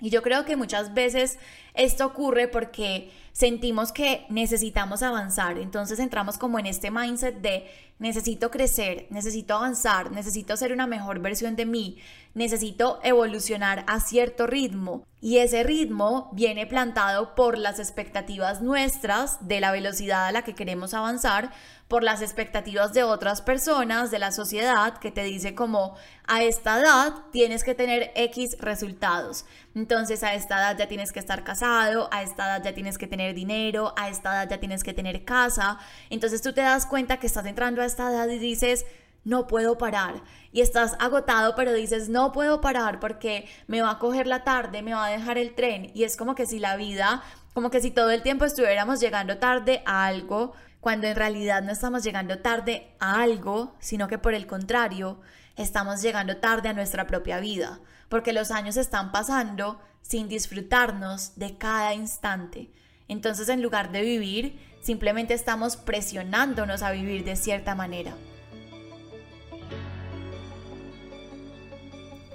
Y 0.00 0.10
yo 0.10 0.22
creo 0.22 0.44
que 0.44 0.56
muchas 0.56 0.94
veces 0.94 1.38
esto 1.74 2.06
ocurre 2.06 2.48
porque 2.48 3.10
sentimos 3.32 3.92
que 3.92 4.26
necesitamos 4.28 5.02
avanzar. 5.02 5.58
Entonces 5.58 5.98
entramos 5.98 6.38
como 6.38 6.58
en 6.58 6.66
este 6.66 6.90
mindset 6.90 7.40
de 7.40 7.68
necesito 7.98 8.50
crecer, 8.50 9.06
necesito 9.10 9.54
avanzar, 9.54 10.12
necesito 10.12 10.56
ser 10.56 10.72
una 10.72 10.86
mejor 10.86 11.18
versión 11.20 11.56
de 11.56 11.66
mí, 11.66 11.98
necesito 12.34 13.00
evolucionar 13.02 13.84
a 13.88 14.00
cierto 14.00 14.46
ritmo. 14.46 15.04
Y 15.20 15.38
ese 15.38 15.64
ritmo 15.64 16.30
viene 16.32 16.66
plantado 16.66 17.34
por 17.34 17.58
las 17.58 17.80
expectativas 17.80 18.62
nuestras 18.62 19.48
de 19.48 19.60
la 19.60 19.72
velocidad 19.72 20.26
a 20.26 20.32
la 20.32 20.42
que 20.42 20.54
queremos 20.54 20.94
avanzar, 20.94 21.50
por 21.88 22.02
las 22.02 22.20
expectativas 22.20 22.92
de 22.92 23.02
otras 23.02 23.40
personas, 23.40 24.10
de 24.10 24.18
la 24.18 24.30
sociedad, 24.30 24.98
que 24.98 25.10
te 25.10 25.24
dice 25.24 25.54
como 25.54 25.96
a 26.26 26.42
esta 26.42 26.78
edad 26.78 27.14
tienes 27.32 27.64
que 27.64 27.74
tener 27.74 28.12
X 28.14 28.58
resultados. 28.60 29.46
Entonces 29.74 30.22
a 30.22 30.34
esta 30.34 30.58
edad 30.58 30.78
ya 30.78 30.86
tienes 30.86 31.12
que 31.12 31.18
estar 31.18 31.44
casado, 31.44 32.10
a 32.12 32.22
esta 32.22 32.44
edad 32.44 32.64
ya 32.64 32.74
tienes 32.74 32.98
que 32.98 33.06
tener 33.06 33.34
dinero, 33.34 33.94
a 33.96 34.10
esta 34.10 34.32
edad 34.34 34.50
ya 34.50 34.60
tienes 34.60 34.84
que 34.84 34.92
tener 34.92 35.24
casa. 35.24 35.78
Entonces 36.10 36.42
tú 36.42 36.52
te 36.52 36.60
das 36.60 36.84
cuenta 36.84 37.18
que 37.18 37.26
estás 37.26 37.46
entrando 37.46 37.80
a 37.80 37.86
esta 37.86 38.10
edad 38.10 38.28
y 38.28 38.38
dices, 38.38 38.84
no 39.24 39.46
puedo 39.46 39.78
parar. 39.78 40.22
Y 40.52 40.60
estás 40.60 40.94
agotado, 41.00 41.54
pero 41.54 41.72
dices, 41.72 42.10
no 42.10 42.32
puedo 42.32 42.60
parar 42.60 43.00
porque 43.00 43.48
me 43.66 43.80
va 43.80 43.92
a 43.92 43.98
coger 43.98 44.26
la 44.26 44.44
tarde, 44.44 44.82
me 44.82 44.94
va 44.94 45.06
a 45.06 45.10
dejar 45.10 45.38
el 45.38 45.54
tren. 45.54 45.90
Y 45.94 46.04
es 46.04 46.16
como 46.16 46.34
que 46.34 46.46
si 46.46 46.58
la 46.58 46.76
vida, 46.76 47.22
como 47.54 47.70
que 47.70 47.80
si 47.80 47.90
todo 47.90 48.10
el 48.10 48.22
tiempo 48.22 48.44
estuviéramos 48.44 49.00
llegando 49.00 49.38
tarde 49.38 49.82
a 49.86 50.06
algo 50.06 50.52
cuando 50.80 51.06
en 51.06 51.16
realidad 51.16 51.62
no 51.62 51.72
estamos 51.72 52.04
llegando 52.04 52.38
tarde 52.38 52.94
a 53.00 53.20
algo, 53.20 53.76
sino 53.80 54.08
que 54.08 54.18
por 54.18 54.34
el 54.34 54.46
contrario, 54.46 55.20
estamos 55.56 56.02
llegando 56.02 56.36
tarde 56.36 56.68
a 56.68 56.72
nuestra 56.72 57.06
propia 57.06 57.40
vida, 57.40 57.80
porque 58.08 58.32
los 58.32 58.50
años 58.50 58.76
están 58.76 59.10
pasando 59.10 59.80
sin 60.02 60.28
disfrutarnos 60.28 61.36
de 61.36 61.58
cada 61.58 61.94
instante. 61.94 62.70
Entonces, 63.08 63.48
en 63.48 63.62
lugar 63.62 63.90
de 63.90 64.02
vivir, 64.02 64.58
simplemente 64.80 65.34
estamos 65.34 65.76
presionándonos 65.76 66.82
a 66.82 66.92
vivir 66.92 67.24
de 67.24 67.36
cierta 67.36 67.74
manera. 67.74 68.14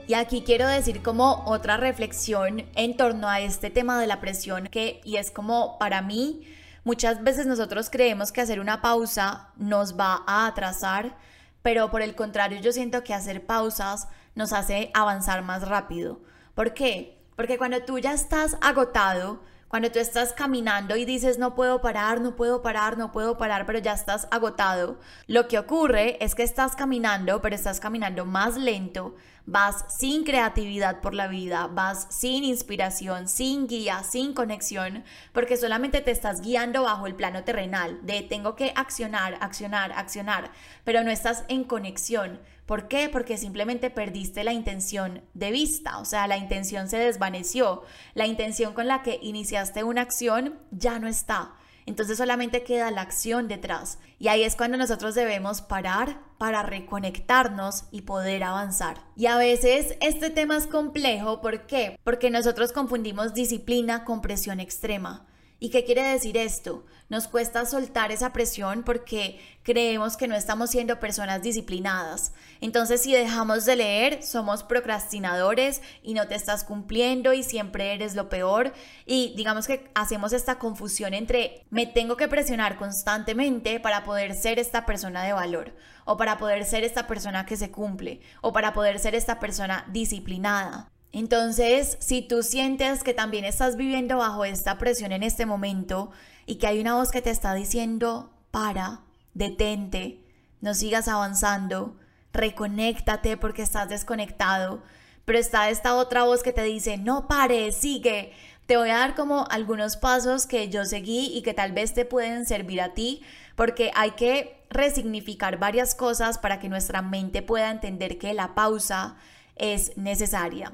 Y 0.06 0.16
aquí 0.16 0.44
quiero 0.46 0.68
decir 0.68 1.02
como 1.02 1.44
otra 1.46 1.78
reflexión 1.78 2.66
en 2.76 2.98
torno 2.98 3.30
a 3.30 3.40
este 3.40 3.70
tema 3.70 4.00
de 4.02 4.08
la 4.08 4.20
presión 4.20 4.68
que 4.68 5.00
y 5.06 5.16
es 5.16 5.32
como 5.32 5.80
para 5.80 6.02
mí 6.02 6.42
Muchas 6.84 7.24
veces 7.24 7.46
nosotros 7.46 7.90
creemos 7.90 8.32
que 8.32 8.42
hacer 8.42 8.60
una 8.60 8.82
pausa 8.82 9.50
nos 9.56 9.98
va 9.98 10.24
a 10.28 10.48
atrasar, 10.48 11.16
pero 11.62 11.90
por 11.90 12.02
el 12.02 12.13
contrario 12.13 12.60
yo 12.60 12.74
siento 12.74 13.04
que 13.04 13.13
hacer 13.13 13.46
pausas 13.46 14.10
nos 14.36 14.52
hace 14.52 14.92
avanzar 14.94 15.44
más 15.44 15.68
rápido. 15.68 16.20
¿Por 16.56 16.74
qué? 16.74 17.24
Porque 17.38 17.58
cuando 17.58 17.82
tú 17.84 18.00
ya 18.00 18.12
estás 18.12 18.58
agotado, 18.62 19.42
cuando 19.74 19.92
tú 19.92 19.98
estás 19.98 20.34
caminando 20.34 20.96
y 20.98 21.03
dices 21.03 21.39
no 21.39 21.56
puedo 21.56 21.82
parar, 21.82 22.22
no 22.22 22.36
puedo 22.36 22.62
parar, 22.62 22.96
no 22.96 23.12
puedo 23.12 23.39
parar, 23.39 23.65
pero 23.65 23.80
ya 23.80 23.94
estás 23.94 24.27
agotado, 24.30 25.00
lo 25.25 25.48
que 25.48 25.58
ocurre 25.58 26.24
es 26.24 26.36
que 26.36 26.44
estás 26.44 26.75
caminando, 26.75 27.42
pero 27.42 27.56
estás 27.56 27.80
caminando 27.80 28.24
más 28.24 28.56
lento, 28.56 29.15
vas 29.48 29.84
sin 29.89 30.25
creatividad 30.25 31.01
por 31.01 31.15
la 31.15 31.27
vida, 31.27 31.65
vas 31.65 32.06
sin 32.12 32.44
inspiración, 32.44 33.27
sin 33.27 33.65
guía, 33.65 34.03
sin 34.03 34.36
conexión, 34.36 35.03
porque 35.32 35.58
solamente 35.58 36.01
te 36.01 36.12
estás 36.12 36.42
guiando 36.42 36.84
bajo 36.84 37.08
el 37.08 37.15
plano 37.15 37.44
terrenal 37.44 37.98
de 38.03 38.22
tengo 38.22 38.56
que 38.56 38.74
accionar, 38.75 39.39
accionar, 39.42 39.92
accionar, 39.94 40.51
pero 40.84 41.03
no 41.03 41.10
estás 41.10 41.46
en 41.48 41.63
conexión. 41.63 42.39
¿Por 42.65 42.88
qué? 42.88 43.10
Porque 43.10 43.38
simplemente 43.38 43.89
perdiste 43.89 44.43
la 44.43 44.53
intención 44.53 45.22
de 45.34 45.51
vista, 45.51 46.00
o 46.00 46.05
sea, 46.05 46.27
la 46.27 46.38
intención 46.38 46.89
se 46.89 46.98
desvaneció, 46.98 47.84
la 48.13 48.25
intención 48.25 48.74
con 48.74 48.88
la 48.88 49.01
que 49.01 49.20
iniciaste 49.22 49.84
una 49.84 50.01
acción 50.01 50.60
ya 50.72 50.98
no 51.00 51.08
está. 51.08 51.55
Entonces 51.86 52.17
solamente 52.17 52.63
queda 52.63 52.91
la 52.91 53.01
acción 53.01 53.48
detrás. 53.48 54.00
Y 54.17 54.29
ahí 54.29 54.43
es 54.43 54.55
cuando 54.55 54.77
nosotros 54.77 55.15
debemos 55.15 55.62
parar 55.62 56.22
para 56.38 56.63
reconectarnos 56.63 57.86
y 57.91 58.01
poder 58.01 58.43
avanzar. 58.43 59.01
Y 59.17 59.25
a 59.25 59.38
veces 59.38 59.98
este 60.00 60.29
tema 60.29 60.55
es 60.55 60.67
complejo, 60.67 61.41
¿por 61.41 61.65
qué? 61.65 62.00
Porque 62.03 62.29
nosotros 62.29 62.72
confundimos 62.72 63.34
disciplina 63.34 64.05
con 64.05 64.22
presión 64.22 64.62
extrema. 64.62 65.27
¿Y 65.63 65.70
qué 65.70 65.86
quiere 65.86 66.03
decir 66.03 66.36
esto? 66.36 66.84
Nos 67.08 67.29
cuesta 67.29 67.65
soltar 67.65 68.12
esa 68.12 68.34
presión 68.34 68.84
porque 68.84 69.39
creemos 69.63 70.17
que 70.17 70.28
no 70.28 70.36
estamos 70.36 70.71
siendo 70.71 70.99
personas 70.99 71.41
disciplinadas. 71.41 72.34
Entonces, 72.60 73.02
si 73.02 73.13
dejamos 73.13 73.63
de 73.63 73.78
leer, 73.78 74.23
somos 74.23 74.62
procrastinadores 74.62 75.82
y 76.02 76.15
no 76.15 76.28
te 76.28 76.36
estás 76.36 76.65
cumpliendo 76.65 77.32
y 77.32 77.43
siempre 77.43 77.93
eres 77.93 78.13
lo 78.13 78.28
peor. 78.28 78.73
Y 79.06 79.34
digamos 79.38 79.65
que 79.65 79.89
hacemos 79.95 80.34
esta 80.34 80.60
confusión 80.60 81.13
entre 81.13 81.65
me 81.69 81.86
tengo 81.86 82.17
que 82.17 82.28
presionar 82.28 82.76
constantemente 82.76 83.80
para 83.80 84.04
poder 84.04 84.36
ser 84.36 84.60
esta 84.60 84.86
persona 84.86 85.23
de 85.23 85.32
valor 85.32 85.73
o 86.04 86.17
para 86.17 86.38
poder 86.38 86.65
ser 86.65 86.84
esta 86.84 87.08
persona 87.08 87.45
que 87.45 87.56
se 87.56 87.71
cumple 87.71 88.19
o 88.41 88.52
para 88.52 88.73
poder 88.73 88.99
ser 88.99 89.15
esta 89.15 89.39
persona 89.39 89.86
disciplinada. 89.93 90.89
Entonces, 91.13 91.95
si 91.99 92.23
tú 92.23 92.41
sientes 92.41 93.04
que 93.04 93.13
también 93.13 93.45
estás 93.45 93.78
viviendo 93.78 94.17
bajo 94.17 94.45
esta 94.45 94.80
presión 94.80 95.12
en 95.12 95.21
este 95.21 95.45
momento 95.45 96.10
y 96.47 96.56
que 96.56 96.65
hay 96.65 96.82
una 96.82 96.95
voz 96.95 97.12
que 97.12 97.21
te 97.21 97.30
está 97.30 97.54
diciendo, 97.54 98.34
para, 98.49 99.02
detente, 99.36 100.26
no 100.60 100.73
sigas 100.73 101.08
avanzando, 101.08 101.95
reconéctate 102.34 103.38
porque 103.38 103.62
estás 103.62 103.89
desconectado, 103.89 104.82
pero 105.23 105.38
está 105.38 105.69
esta 105.69 105.95
otra 105.95 106.23
voz 106.23 106.41
que 106.41 106.52
te 106.52 106.63
dice, 106.63 106.97
no 106.97 107.28
pares, 107.28 107.76
sigue. 107.76 108.34
Te 108.65 108.76
voy 108.76 108.89
a 108.89 108.97
dar 108.97 109.13
como 109.13 109.45
algunos 109.52 109.97
pasos 109.97 110.47
que 110.47 110.69
yo 110.69 110.84
seguí 110.84 111.32
y 111.38 111.43
que 111.43 111.54
tal 111.54 111.73
vez 111.73 111.93
te 111.93 112.06
pueden 112.06 112.47
servir 112.47 112.82
a 112.82 112.95
ti, 112.95 113.21
porque 113.56 113.91
hay 113.93 114.12
que 114.12 114.65
resignificar 114.71 115.60
varias 115.60 115.93
cosas 115.93 116.39
para 116.39 116.60
que 116.60 116.69
nuestra 116.69 117.04
mente 117.04 117.43
pueda 117.43 117.69
entender 117.69 118.17
que 118.17 118.34
la 118.34 118.56
pausa 118.56 119.15
es 119.56 119.95
necesaria. 119.95 120.73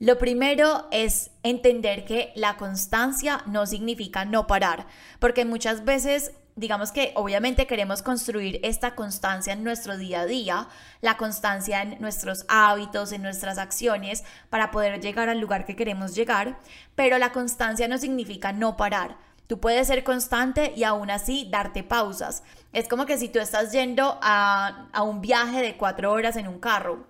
Lo 0.00 0.16
primero 0.18 0.88
es 0.90 1.30
entender 1.42 2.06
que 2.06 2.32
la 2.34 2.56
constancia 2.56 3.42
no 3.44 3.66
significa 3.66 4.24
no 4.24 4.46
parar, 4.46 4.86
porque 5.18 5.44
muchas 5.44 5.84
veces 5.84 6.32
digamos 6.56 6.90
que 6.90 7.12
obviamente 7.16 7.66
queremos 7.66 8.00
construir 8.00 8.60
esta 8.62 8.94
constancia 8.94 9.52
en 9.52 9.62
nuestro 9.62 9.98
día 9.98 10.22
a 10.22 10.26
día, 10.26 10.68
la 11.02 11.18
constancia 11.18 11.82
en 11.82 12.00
nuestros 12.00 12.46
hábitos, 12.48 13.12
en 13.12 13.22
nuestras 13.22 13.58
acciones, 13.58 14.24
para 14.48 14.70
poder 14.70 15.02
llegar 15.02 15.28
al 15.28 15.38
lugar 15.38 15.66
que 15.66 15.76
queremos 15.76 16.14
llegar, 16.14 16.58
pero 16.94 17.18
la 17.18 17.32
constancia 17.32 17.86
no 17.86 17.98
significa 17.98 18.52
no 18.52 18.78
parar. 18.78 19.18
Tú 19.46 19.60
puedes 19.60 19.86
ser 19.86 20.02
constante 20.02 20.72
y 20.74 20.84
aún 20.84 21.10
así 21.10 21.46
darte 21.50 21.82
pausas. 21.82 22.42
Es 22.72 22.88
como 22.88 23.04
que 23.04 23.18
si 23.18 23.28
tú 23.28 23.38
estás 23.38 23.70
yendo 23.72 24.18
a, 24.22 24.88
a 24.92 25.02
un 25.02 25.20
viaje 25.20 25.60
de 25.60 25.76
cuatro 25.76 26.10
horas 26.10 26.36
en 26.36 26.48
un 26.48 26.58
carro. 26.58 27.06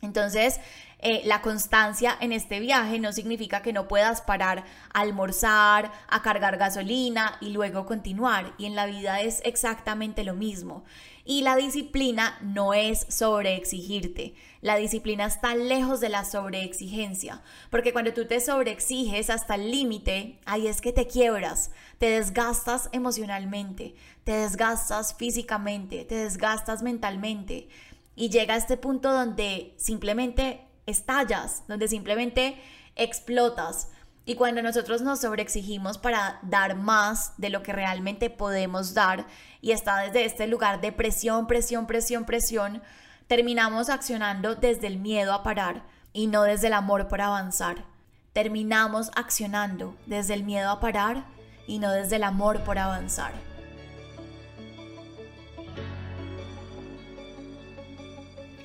Entonces, 0.00 0.60
eh, 1.04 1.22
la 1.24 1.42
constancia 1.42 2.16
en 2.20 2.30
este 2.30 2.60
viaje 2.60 3.00
no 3.00 3.12
significa 3.12 3.60
que 3.60 3.72
no 3.72 3.88
puedas 3.88 4.22
parar 4.22 4.64
a 4.94 5.00
almorzar, 5.00 5.90
a 6.08 6.22
cargar 6.22 6.58
gasolina 6.58 7.38
y 7.40 7.50
luego 7.50 7.86
continuar. 7.86 8.54
Y 8.56 8.66
en 8.66 8.76
la 8.76 8.86
vida 8.86 9.20
es 9.20 9.42
exactamente 9.44 10.22
lo 10.22 10.34
mismo. 10.34 10.84
Y 11.24 11.42
la 11.42 11.56
disciplina 11.56 12.38
no 12.40 12.72
es 12.72 13.04
sobreexigirte. 13.08 14.34
La 14.60 14.76
disciplina 14.76 15.26
está 15.26 15.56
lejos 15.56 15.98
de 15.98 16.08
la 16.08 16.24
sobreexigencia. 16.24 17.42
Porque 17.70 17.92
cuando 17.92 18.12
tú 18.12 18.26
te 18.26 18.38
sobreexiges 18.38 19.28
hasta 19.28 19.56
el 19.56 19.72
límite, 19.72 20.38
ahí 20.44 20.68
es 20.68 20.80
que 20.80 20.92
te 20.92 21.08
quiebras, 21.08 21.72
te 21.98 22.10
desgastas 22.10 22.88
emocionalmente, 22.92 23.96
te 24.22 24.32
desgastas 24.32 25.16
físicamente, 25.16 26.04
te 26.04 26.14
desgastas 26.14 26.84
mentalmente. 26.84 27.68
Y 28.14 28.30
llega 28.30 28.54
a 28.54 28.58
este 28.58 28.76
punto 28.76 29.12
donde 29.12 29.74
simplemente 29.78 30.68
estallas, 30.86 31.64
donde 31.68 31.88
simplemente 31.88 32.60
explotas. 32.96 33.88
Y 34.24 34.36
cuando 34.36 34.62
nosotros 34.62 35.02
nos 35.02 35.20
sobreexigimos 35.20 35.98
para 35.98 36.38
dar 36.42 36.76
más 36.76 37.32
de 37.38 37.50
lo 37.50 37.62
que 37.62 37.72
realmente 37.72 38.30
podemos 38.30 38.94
dar 38.94 39.26
y 39.60 39.72
está 39.72 39.98
desde 39.98 40.24
este 40.24 40.46
lugar 40.46 40.80
de 40.80 40.92
presión, 40.92 41.46
presión, 41.46 41.86
presión, 41.86 42.24
presión, 42.24 42.82
terminamos 43.26 43.88
accionando 43.88 44.54
desde 44.54 44.86
el 44.86 44.98
miedo 44.98 45.32
a 45.32 45.42
parar 45.42 45.82
y 46.12 46.28
no 46.28 46.42
desde 46.42 46.68
el 46.68 46.74
amor 46.74 47.08
por 47.08 47.20
avanzar. 47.20 47.84
Terminamos 48.32 49.10
accionando 49.16 49.96
desde 50.06 50.34
el 50.34 50.44
miedo 50.44 50.70
a 50.70 50.80
parar 50.80 51.24
y 51.66 51.78
no 51.78 51.90
desde 51.90 52.16
el 52.16 52.24
amor 52.24 52.62
por 52.62 52.78
avanzar. 52.78 53.51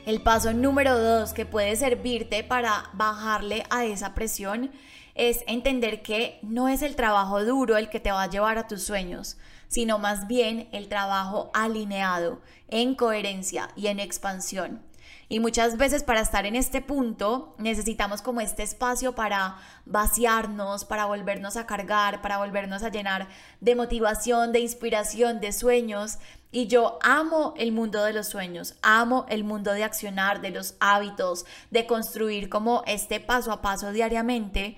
El 0.08 0.22
paso 0.22 0.54
número 0.54 0.98
dos 0.98 1.34
que 1.34 1.46
puede 1.46 1.76
servirte 1.76 2.42
para 2.42 2.86
bajarle 2.94 3.66
a 3.70 3.84
esa 3.84 4.16
presión 4.16 4.72
es 5.16 5.44
entender 5.48 6.02
que 6.02 6.40
no 6.44 6.70
es 6.70 6.82
el 6.82 6.96
trabajo 6.96 7.44
duro 7.44 7.76
el 7.76 7.90
que 7.90 8.00
te 8.00 8.14
va 8.14 8.24
a 8.24 8.30
llevar 8.30 8.58
a 8.58 8.68
tus 8.70 8.84
sueños, 8.84 9.36
sino 9.68 10.00
más 10.00 10.26
bien 10.26 10.70
el 10.72 10.88
trabajo 10.88 11.52
alineado, 11.54 12.40
en 12.70 12.96
coherencia 12.96 13.68
y 13.76 13.88
en 13.88 14.00
expansión. 14.00 14.82
Y 15.30 15.40
muchas 15.40 15.78
veces 15.78 16.04
para 16.04 16.22
estar 16.22 16.46
en 16.46 16.56
este 16.56 16.82
punto 16.82 17.56
necesitamos 17.58 18.22
como 18.22 18.40
este 18.40 18.64
espacio 18.64 19.14
para 19.14 19.58
vaciarnos, 19.86 20.86
para 20.86 21.06
volvernos 21.06 21.58
a 21.58 21.66
cargar, 21.66 22.22
para 22.22 22.38
volvernos 22.38 22.84
a 22.84 22.90
llenar 22.90 23.28
de 23.60 23.76
motivación, 23.76 24.52
de 24.54 24.60
inspiración, 24.60 25.42
de 25.42 25.52
sueños. 25.52 26.20
Y 26.50 26.68
yo 26.68 26.98
amo 27.02 27.54
el 27.58 27.74
mundo 27.74 28.04
de 28.06 28.14
los 28.14 28.28
sueños, 28.28 28.76
amo 28.82 29.26
el 29.28 29.44
mundo 29.44 29.74
de 29.74 29.84
accionar, 29.84 30.40
de 30.40 30.52
los 30.52 30.76
hábitos, 30.80 31.46
de 31.72 31.86
construir 31.86 32.48
como 32.48 32.84
este 32.88 33.20
paso 33.20 33.52
a 33.52 33.62
paso 33.62 33.92
diariamente, 33.92 34.78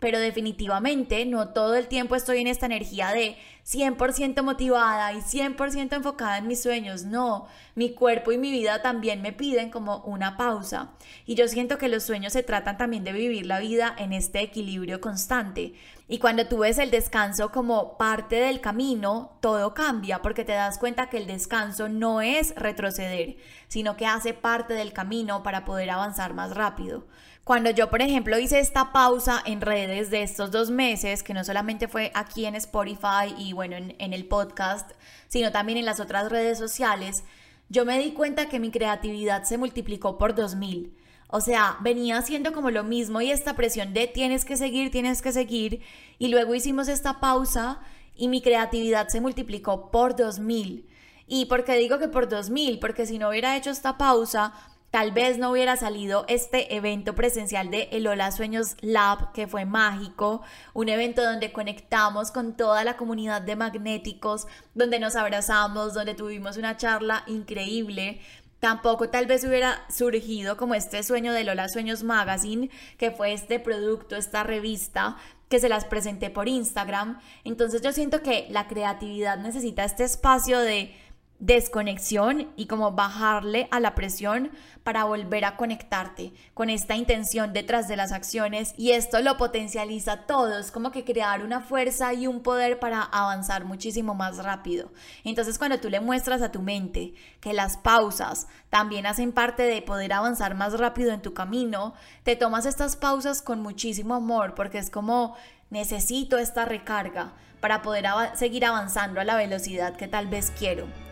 pero 0.00 0.18
definitivamente 0.18 1.24
no 1.26 1.50
todo 1.50 1.76
el 1.76 1.86
tiempo 1.86 2.16
estoy 2.16 2.38
en 2.38 2.46
esta 2.46 2.66
energía 2.66 3.10
de 3.10 3.36
100% 3.66 4.42
motivada 4.42 5.12
y 5.12 5.18
100% 5.18 5.94
enfocada 5.94 6.38
en 6.38 6.48
mis 6.48 6.62
sueños. 6.62 7.04
No, 7.04 7.46
mi 7.74 7.92
cuerpo 7.92 8.32
y 8.32 8.38
mi 8.38 8.50
vida 8.50 8.82
también 8.82 9.22
me 9.22 9.32
piden 9.32 9.70
como 9.70 9.98
una 9.98 10.36
pausa. 10.38 10.92
Y 11.26 11.34
yo 11.34 11.46
siento 11.46 11.78
que 11.78 11.88
los 11.88 12.02
sueños 12.02 12.32
se 12.32 12.42
tratan 12.42 12.78
también 12.78 13.04
de 13.04 13.12
vivir 13.12 13.46
la 13.46 13.60
vida 13.60 13.94
en 13.96 14.12
este 14.14 14.40
equilibrio 14.40 15.00
constante. 15.00 15.74
Y 16.08 16.18
cuando 16.18 16.46
tú 16.46 16.58
ves 16.58 16.78
el 16.78 16.90
descanso 16.90 17.52
como 17.52 17.96
parte 17.96 18.36
del 18.36 18.60
camino, 18.60 19.36
todo 19.40 19.74
cambia 19.74 20.22
porque 20.22 20.44
te 20.44 20.52
das 20.52 20.78
cuenta 20.78 21.08
que 21.08 21.18
el 21.18 21.26
descanso 21.26 21.88
no 21.88 22.22
es 22.22 22.54
retroceder, 22.56 23.36
sino 23.68 23.96
que 23.96 24.06
hace 24.06 24.34
parte 24.34 24.74
del 24.74 24.92
camino 24.92 25.44
para 25.44 25.64
poder 25.64 25.90
avanzar 25.90 26.34
más 26.34 26.56
rápido. 26.56 27.04
Cuando 27.44 27.70
yo, 27.70 27.90
por 27.90 28.02
ejemplo, 28.02 28.38
hice 28.38 28.60
esta 28.60 28.92
pausa 28.92 29.42
en 29.44 29.60
redes 29.60 30.10
de 30.10 30.22
estos 30.22 30.50
dos 30.50 30.70
meses, 30.70 31.22
que 31.22 31.34
no 31.34 31.42
solamente 31.42 31.88
fue 31.88 32.12
aquí 32.14 32.44
en 32.44 32.54
Spotify 32.54 33.34
y 33.36 33.52
bueno, 33.52 33.76
en, 33.76 34.12
el 34.12 34.26
podcast, 34.26 34.90
sino 35.28 35.50
también 35.50 35.78
en 35.78 35.86
las 35.86 36.00
otras 36.00 36.30
redes 36.30 36.58
sociales, 36.58 37.24
yo 37.68 37.84
me 37.84 37.98
di 37.98 38.12
cuenta 38.12 38.48
que 38.48 38.60
mi 38.60 38.70
creatividad 38.70 39.44
se 39.44 39.58
multiplicó 39.58 40.18
por 40.18 40.34
2000. 40.34 40.94
O 41.28 41.40
sea, 41.40 41.76
venía 41.80 42.18
haciendo 42.18 42.52
como 42.52 42.70
lo 42.70 42.84
mismo 42.84 43.20
y 43.20 43.30
esta 43.30 43.54
presión 43.54 43.94
de 43.94 44.06
tienes 44.06 44.44
que 44.44 44.56
seguir, 44.56 44.90
tienes 44.90 45.22
que 45.22 45.32
seguir. 45.32 45.80
Y 46.18 46.28
luego 46.28 46.54
hicimos 46.54 46.88
esta 46.88 47.20
pausa 47.20 47.80
y 48.16 48.28
mi 48.28 48.42
creatividad 48.42 49.08
se 49.08 49.20
multiplicó 49.20 49.90
por 49.90 50.14
2000. 50.14 50.86
¿Y 51.26 51.46
por 51.46 51.64
qué 51.64 51.76
digo 51.76 52.00
que 52.00 52.08
por 52.08 52.28
2000? 52.28 52.80
Porque 52.80 53.06
si 53.06 53.18
no 53.18 53.28
hubiera 53.28 53.56
hecho 53.56 53.70
esta 53.70 53.96
pausa, 53.96 54.52
Tal 54.90 55.12
vez 55.12 55.38
no 55.38 55.52
hubiera 55.52 55.76
salido 55.76 56.24
este 56.26 56.74
evento 56.74 57.14
presencial 57.14 57.70
de 57.70 57.88
El 57.92 58.08
Hola 58.08 58.32
Sueños 58.32 58.74
Lab, 58.80 59.30
que 59.32 59.46
fue 59.46 59.64
mágico, 59.64 60.42
un 60.74 60.88
evento 60.88 61.22
donde 61.22 61.52
conectamos 61.52 62.32
con 62.32 62.56
toda 62.56 62.82
la 62.82 62.96
comunidad 62.96 63.40
de 63.40 63.54
magnéticos, 63.54 64.48
donde 64.74 64.98
nos 64.98 65.14
abrazamos, 65.14 65.94
donde 65.94 66.14
tuvimos 66.14 66.56
una 66.56 66.76
charla 66.76 67.22
increíble. 67.28 68.20
Tampoco 68.58 69.08
tal 69.10 69.26
vez 69.26 69.44
hubiera 69.44 69.86
surgido 69.88 70.56
como 70.56 70.74
este 70.74 71.04
sueño 71.04 71.32
de 71.32 71.44
Lola 71.44 71.68
Sueños 71.68 72.02
Magazine, 72.02 72.68
que 72.98 73.12
fue 73.12 73.32
este 73.32 73.60
producto, 73.60 74.16
esta 74.16 74.42
revista 74.42 75.16
que 75.48 75.60
se 75.60 75.68
las 75.68 75.84
presenté 75.84 76.30
por 76.30 76.48
Instagram. 76.48 77.20
Entonces 77.44 77.80
yo 77.80 77.92
siento 77.92 78.22
que 78.22 78.48
la 78.50 78.66
creatividad 78.66 79.38
necesita 79.38 79.84
este 79.84 80.02
espacio 80.02 80.58
de 80.58 80.92
desconexión 81.40 82.52
y 82.54 82.66
como 82.66 82.92
bajarle 82.92 83.66
a 83.70 83.80
la 83.80 83.94
presión 83.94 84.50
para 84.84 85.04
volver 85.04 85.46
a 85.46 85.56
conectarte 85.56 86.32
con 86.52 86.68
esta 86.68 86.96
intención 86.96 87.54
detrás 87.54 87.88
de 87.88 87.96
las 87.96 88.12
acciones 88.12 88.74
y 88.76 88.92
esto 88.92 89.20
lo 89.20 89.38
potencializa 89.38 90.26
todo, 90.26 90.58
es 90.58 90.70
como 90.70 90.92
que 90.92 91.04
crear 91.04 91.42
una 91.42 91.60
fuerza 91.60 92.12
y 92.12 92.26
un 92.26 92.42
poder 92.42 92.78
para 92.78 93.02
avanzar 93.02 93.64
muchísimo 93.64 94.14
más 94.14 94.36
rápido. 94.44 94.92
Entonces 95.24 95.58
cuando 95.58 95.80
tú 95.80 95.88
le 95.88 96.00
muestras 96.00 96.42
a 96.42 96.52
tu 96.52 96.60
mente 96.60 97.14
que 97.40 97.54
las 97.54 97.78
pausas 97.78 98.46
también 98.68 99.06
hacen 99.06 99.32
parte 99.32 99.62
de 99.62 99.80
poder 99.80 100.12
avanzar 100.12 100.54
más 100.54 100.78
rápido 100.78 101.12
en 101.12 101.22
tu 101.22 101.32
camino, 101.32 101.94
te 102.22 102.36
tomas 102.36 102.66
estas 102.66 102.96
pausas 102.96 103.40
con 103.40 103.62
muchísimo 103.62 104.14
amor 104.14 104.54
porque 104.54 104.78
es 104.78 104.90
como 104.90 105.36
necesito 105.70 106.36
esta 106.36 106.66
recarga 106.66 107.32
para 107.60 107.80
poder 107.80 108.04
seguir 108.34 108.66
avanzando 108.66 109.20
a 109.20 109.24
la 109.24 109.36
velocidad 109.36 109.96
que 109.96 110.08
tal 110.08 110.26
vez 110.26 110.52
quiero. 110.58 111.09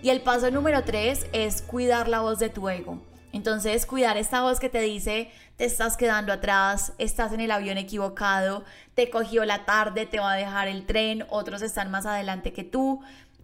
Y 0.00 0.10
el 0.10 0.20
paso 0.20 0.50
número 0.52 0.84
tres 0.84 1.26
es 1.32 1.60
cuidar 1.60 2.08
la 2.08 2.20
voz 2.20 2.38
de 2.38 2.50
tu 2.50 2.68
ego. 2.68 3.02
Entonces, 3.32 3.84
cuidar 3.84 4.16
esta 4.16 4.42
voz 4.42 4.60
que 4.60 4.68
te 4.68 4.80
dice, 4.80 5.30
te 5.56 5.64
estás 5.64 5.96
quedando 5.96 6.32
atrás, 6.32 6.92
estás 6.98 7.32
en 7.32 7.40
el 7.40 7.50
avión 7.50 7.78
equivocado, 7.78 8.64
te 8.94 9.10
cogió 9.10 9.44
la 9.44 9.64
tarde, 9.64 10.06
te 10.06 10.20
va 10.20 10.32
a 10.32 10.36
dejar 10.36 10.68
el 10.68 10.86
tren, 10.86 11.26
otros 11.28 11.62
están 11.62 11.90
más 11.90 12.06
adelante 12.06 12.52
que 12.52 12.62
tú. 12.62 13.00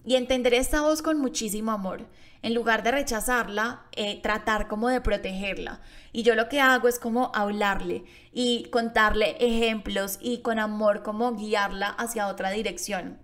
Y 0.07 0.15
entender 0.15 0.55
esta 0.55 0.83
voz 0.83 1.03
con 1.03 1.19
muchísimo 1.19 1.73
amor. 1.73 2.07
En 2.43 2.55
lugar 2.55 2.83
de 2.83 2.93
rechazarla, 2.93 3.83
eh, 3.93 4.21
tratar 4.23 4.69
como 4.69 4.89
de 4.89 5.01
protegerla. 5.01 5.81
Y 6.13 6.23
yo 6.23 6.35
lo 6.35 6.49
que 6.49 6.61
hago 6.61 6.87
es 6.89 6.99
como 7.01 7.33
hablarle 7.35 8.05
y 8.33 8.69
contarle 8.71 9.37
ejemplos 9.41 10.19
y 10.21 10.39
con 10.43 10.59
amor 10.59 11.03
como 11.03 11.35
guiarla 11.35 11.89
hacia 11.89 12.29
otra 12.29 12.51
dirección. 12.51 13.24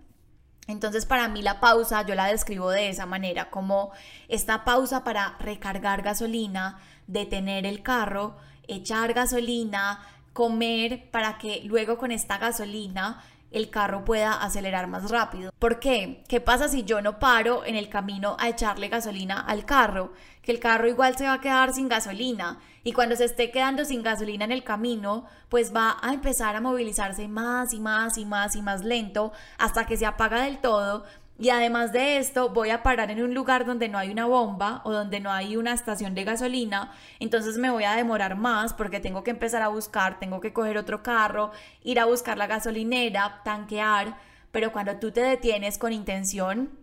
Entonces 0.67 1.05
para 1.05 1.27
mí 1.27 1.41
la 1.41 1.59
pausa 1.59 2.05
yo 2.05 2.15
la 2.15 2.27
describo 2.27 2.69
de 2.69 2.89
esa 2.89 3.05
manera, 3.05 3.49
como 3.49 3.91
esta 4.27 4.63
pausa 4.63 5.03
para 5.03 5.35
recargar 5.39 6.01
gasolina, 6.01 6.79
detener 7.07 7.65
el 7.65 7.81
carro, 7.83 8.37
echar 8.67 9.13
gasolina, 9.13 9.99
comer 10.33 11.09
para 11.11 11.37
que 11.37 11.61
luego 11.65 11.97
con 11.97 12.11
esta 12.11 12.37
gasolina 12.37 13.23
el 13.51 13.69
carro 13.69 14.05
pueda 14.05 14.41
acelerar 14.41 14.87
más 14.87 15.11
rápido. 15.11 15.51
¿Por 15.59 15.79
qué? 15.79 16.23
¿Qué 16.27 16.41
pasa 16.41 16.67
si 16.67 16.83
yo 16.83 17.01
no 17.01 17.19
paro 17.19 17.65
en 17.65 17.75
el 17.75 17.89
camino 17.89 18.37
a 18.39 18.49
echarle 18.49 18.87
gasolina 18.87 19.39
al 19.39 19.65
carro? 19.65 20.13
Que 20.41 20.51
el 20.51 20.59
carro 20.59 20.87
igual 20.87 21.17
se 21.17 21.25
va 21.25 21.33
a 21.33 21.41
quedar 21.41 21.73
sin 21.73 21.89
gasolina 21.89 22.59
y 22.83 22.93
cuando 22.93 23.15
se 23.15 23.25
esté 23.25 23.51
quedando 23.51 23.85
sin 23.85 24.01
gasolina 24.01 24.45
en 24.45 24.51
el 24.51 24.63
camino, 24.63 25.25
pues 25.49 25.75
va 25.75 25.97
a 26.01 26.13
empezar 26.13 26.55
a 26.55 26.61
movilizarse 26.61 27.27
más 27.27 27.73
y 27.73 27.79
más 27.79 28.17
y 28.17 28.25
más 28.25 28.55
y 28.55 28.61
más 28.61 28.83
lento 28.83 29.33
hasta 29.59 29.85
que 29.85 29.97
se 29.97 30.05
apaga 30.05 30.41
del 30.43 30.59
todo 30.59 31.03
y 31.41 31.49
además 31.49 31.91
de 31.91 32.17
esto, 32.17 32.49
voy 32.49 32.69
a 32.69 32.83
parar 32.83 33.09
en 33.09 33.23
un 33.23 33.33
lugar 33.33 33.65
donde 33.65 33.89
no 33.89 33.97
hay 33.97 34.11
una 34.11 34.27
bomba 34.27 34.83
o 34.85 34.91
donde 34.91 35.19
no 35.19 35.31
hay 35.31 35.57
una 35.57 35.73
estación 35.73 36.13
de 36.13 36.23
gasolina, 36.23 36.93
entonces 37.19 37.57
me 37.57 37.71
voy 37.71 37.83
a 37.83 37.95
demorar 37.95 38.35
más 38.35 38.73
porque 38.73 38.99
tengo 38.99 39.23
que 39.23 39.31
empezar 39.31 39.63
a 39.63 39.69
buscar, 39.69 40.19
tengo 40.19 40.39
que 40.39 40.53
coger 40.53 40.77
otro 40.77 41.01
carro, 41.01 41.49
ir 41.83 41.99
a 41.99 42.05
buscar 42.05 42.37
la 42.37 42.45
gasolinera, 42.45 43.41
tanquear, 43.43 44.19
pero 44.51 44.71
cuando 44.71 44.97
tú 44.97 45.11
te 45.11 45.23
detienes 45.23 45.79
con 45.79 45.93
intención, 45.93 46.77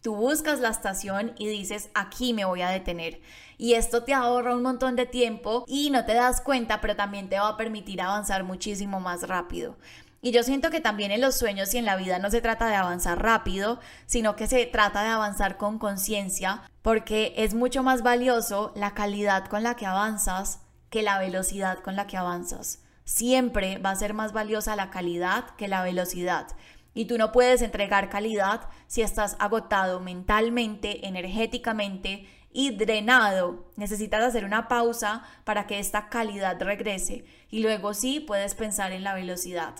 tú 0.00 0.14
buscas 0.14 0.60
la 0.60 0.68
estación 0.68 1.32
y 1.36 1.48
dices, 1.48 1.90
aquí 1.92 2.34
me 2.34 2.44
voy 2.44 2.62
a 2.62 2.70
detener. 2.70 3.20
Y 3.56 3.74
esto 3.74 4.04
te 4.04 4.14
ahorra 4.14 4.54
un 4.54 4.62
montón 4.62 4.94
de 4.94 5.06
tiempo 5.06 5.64
y 5.66 5.90
no 5.90 6.04
te 6.04 6.14
das 6.14 6.40
cuenta, 6.40 6.80
pero 6.80 6.94
también 6.94 7.28
te 7.28 7.40
va 7.40 7.48
a 7.48 7.56
permitir 7.56 8.00
avanzar 8.00 8.44
muchísimo 8.44 9.00
más 9.00 9.26
rápido. 9.26 9.76
Y 10.20 10.32
yo 10.32 10.42
siento 10.42 10.70
que 10.70 10.80
también 10.80 11.12
en 11.12 11.20
los 11.20 11.36
sueños 11.36 11.72
y 11.74 11.78
en 11.78 11.84
la 11.84 11.94
vida 11.94 12.18
no 12.18 12.30
se 12.30 12.40
trata 12.40 12.66
de 12.66 12.74
avanzar 12.74 13.22
rápido, 13.22 13.78
sino 14.06 14.34
que 14.34 14.48
se 14.48 14.66
trata 14.66 15.02
de 15.02 15.10
avanzar 15.10 15.56
con 15.56 15.78
conciencia, 15.78 16.62
porque 16.82 17.34
es 17.36 17.54
mucho 17.54 17.84
más 17.84 18.02
valioso 18.02 18.72
la 18.74 18.94
calidad 18.94 19.46
con 19.46 19.62
la 19.62 19.76
que 19.76 19.86
avanzas 19.86 20.60
que 20.90 21.02
la 21.02 21.18
velocidad 21.18 21.78
con 21.78 21.94
la 21.94 22.08
que 22.08 22.16
avanzas. 22.16 22.82
Siempre 23.04 23.78
va 23.78 23.90
a 23.90 23.96
ser 23.96 24.12
más 24.12 24.32
valiosa 24.32 24.74
la 24.74 24.90
calidad 24.90 25.50
que 25.56 25.68
la 25.68 25.82
velocidad. 25.82 26.48
Y 26.94 27.04
tú 27.04 27.16
no 27.16 27.30
puedes 27.30 27.62
entregar 27.62 28.10
calidad 28.10 28.62
si 28.88 29.02
estás 29.02 29.36
agotado 29.38 30.00
mentalmente, 30.00 31.06
energéticamente 31.06 32.28
y 32.52 32.72
drenado. 32.72 33.70
Necesitas 33.76 34.24
hacer 34.24 34.44
una 34.44 34.66
pausa 34.66 35.22
para 35.44 35.66
que 35.68 35.78
esta 35.78 36.08
calidad 36.08 36.60
regrese 36.60 37.24
y 37.50 37.60
luego 37.60 37.94
sí 37.94 38.18
puedes 38.18 38.56
pensar 38.56 38.90
en 38.90 39.04
la 39.04 39.14
velocidad. 39.14 39.74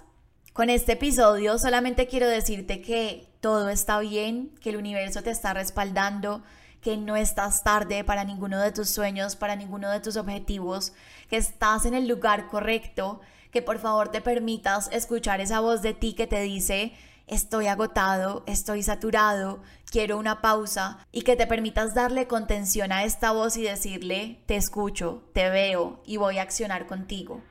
Con 0.58 0.70
este 0.70 0.94
episodio 0.94 1.56
solamente 1.56 2.08
quiero 2.08 2.26
decirte 2.26 2.80
que 2.80 3.28
todo 3.40 3.68
está 3.68 4.00
bien, 4.00 4.50
que 4.60 4.70
el 4.70 4.76
universo 4.76 5.22
te 5.22 5.30
está 5.30 5.54
respaldando, 5.54 6.42
que 6.80 6.96
no 6.96 7.14
estás 7.14 7.62
tarde 7.62 8.02
para 8.02 8.24
ninguno 8.24 8.58
de 8.58 8.72
tus 8.72 8.90
sueños, 8.90 9.36
para 9.36 9.54
ninguno 9.54 9.88
de 9.88 10.00
tus 10.00 10.16
objetivos, 10.16 10.94
que 11.30 11.36
estás 11.36 11.86
en 11.86 11.94
el 11.94 12.08
lugar 12.08 12.48
correcto, 12.48 13.20
que 13.52 13.62
por 13.62 13.78
favor 13.78 14.08
te 14.08 14.20
permitas 14.20 14.90
escuchar 14.90 15.40
esa 15.40 15.60
voz 15.60 15.80
de 15.80 15.94
ti 15.94 16.14
que 16.14 16.26
te 16.26 16.40
dice, 16.40 16.92
estoy 17.28 17.68
agotado, 17.68 18.42
estoy 18.48 18.82
saturado, 18.82 19.62
quiero 19.88 20.18
una 20.18 20.40
pausa 20.40 20.98
y 21.12 21.22
que 21.22 21.36
te 21.36 21.46
permitas 21.46 21.94
darle 21.94 22.26
contención 22.26 22.90
a 22.90 23.04
esta 23.04 23.30
voz 23.30 23.56
y 23.56 23.62
decirle, 23.62 24.42
te 24.46 24.56
escucho, 24.56 25.22
te 25.34 25.50
veo 25.50 26.02
y 26.04 26.16
voy 26.16 26.38
a 26.38 26.42
accionar 26.42 26.88
contigo. 26.88 27.42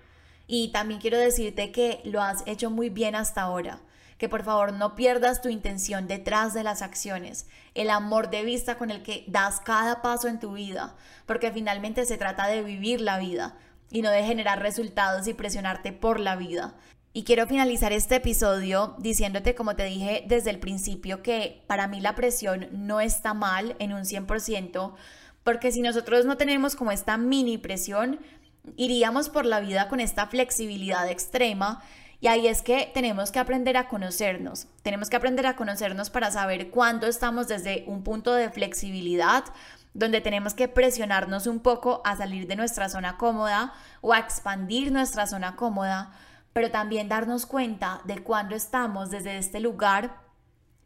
Y 0.48 0.70
también 0.70 1.02
quiero 1.02 1.18
decirte 1.18 1.72
que 1.72 2.02
lo 2.06 2.22
has 2.22 2.44
hecho 2.46 2.72
muy 2.72 2.90
bien 2.90 3.16
hasta 3.16 3.42
ahora, 3.42 3.82
que 4.18 4.30
por 4.30 4.44
favor 4.44 4.74
no 4.74 4.96
pierdas 4.96 5.42
tu 5.42 5.50
intención 5.50 6.08
detrás 6.08 6.54
de 6.54 6.64
las 6.64 6.82
acciones, 6.82 7.48
el 7.76 7.90
amor 7.90 8.30
de 8.30 8.44
vista 8.44 8.78
con 8.78 8.90
el 8.90 9.04
que 9.04 9.26
das 9.28 9.60
cada 9.60 10.02
paso 10.02 10.28
en 10.28 10.40
tu 10.40 10.54
vida, 10.54 10.96
porque 11.26 11.52
finalmente 11.52 12.06
se 12.06 12.18
trata 12.18 12.48
de 12.48 12.64
vivir 12.64 13.02
la 13.02 13.20
vida 13.20 13.58
y 13.92 14.02
no 14.02 14.10
de 14.10 14.24
generar 14.24 14.62
resultados 14.62 15.28
y 15.28 15.34
presionarte 15.34 15.92
por 15.92 16.20
la 16.20 16.36
vida. 16.36 16.76
Y 17.14 17.24
quiero 17.24 17.48
finalizar 17.48 17.94
este 17.94 18.16
episodio 18.16 18.96
diciéndote, 19.00 19.56
como 19.56 19.76
te 19.76 19.86
dije 19.86 20.24
desde 20.28 20.52
el 20.52 20.60
principio, 20.60 21.24
que 21.24 21.64
para 21.68 21.88
mí 21.88 22.00
la 22.00 22.16
presión 22.16 22.68
no 22.72 23.02
está 23.02 23.34
mal 23.34 23.76
en 23.80 23.94
un 23.94 24.04
100%, 24.04 24.94
porque 25.44 25.72
si 25.72 25.82
nosotros 25.82 26.26
no 26.26 26.38
tenemos 26.38 26.76
como 26.76 26.92
esta 26.92 27.18
mini 27.18 27.58
presión, 27.58 28.20
iríamos 28.76 29.30
por 29.30 29.46
la 29.46 29.60
vida 29.60 29.88
con 29.88 30.00
esta 30.00 30.28
flexibilidad 30.28 31.10
extrema 31.10 31.82
y 32.20 32.28
ahí 32.28 32.48
es 32.48 32.62
que 32.62 32.90
tenemos 32.94 33.32
que 33.32 33.40
aprender 33.40 33.78
a 33.78 33.88
conocernos. 33.88 34.68
Tenemos 34.82 35.10
que 35.10 35.18
aprender 35.18 35.46
a 35.46 35.56
conocernos 35.56 36.10
para 36.10 36.32
saber 36.32 36.72
cuándo 36.72 37.06
estamos 37.06 37.48
desde 37.48 37.84
un 37.88 38.04
punto 38.04 38.34
de 38.34 38.50
flexibilidad, 38.50 39.44
donde 39.94 40.22
tenemos 40.22 40.54
que 40.54 40.68
presionarnos 40.68 41.46
un 41.46 41.60
poco 41.60 42.02
a 42.06 42.16
salir 42.18 42.48
de 42.48 42.56
nuestra 42.56 42.90
zona 42.90 43.18
cómoda 43.18 43.74
o 44.02 44.14
a 44.14 44.20
expandir 44.20 44.92
nuestra 44.92 45.28
zona 45.28 45.56
cómoda, 45.56 46.12
pero 46.54 46.72
también 46.72 47.08
darnos 47.08 47.46
cuenta 47.46 48.02
de 48.06 48.24
cuándo 48.24 48.56
estamos 48.56 49.12
desde 49.12 49.38
este 49.38 49.60
lugar 49.60 50.18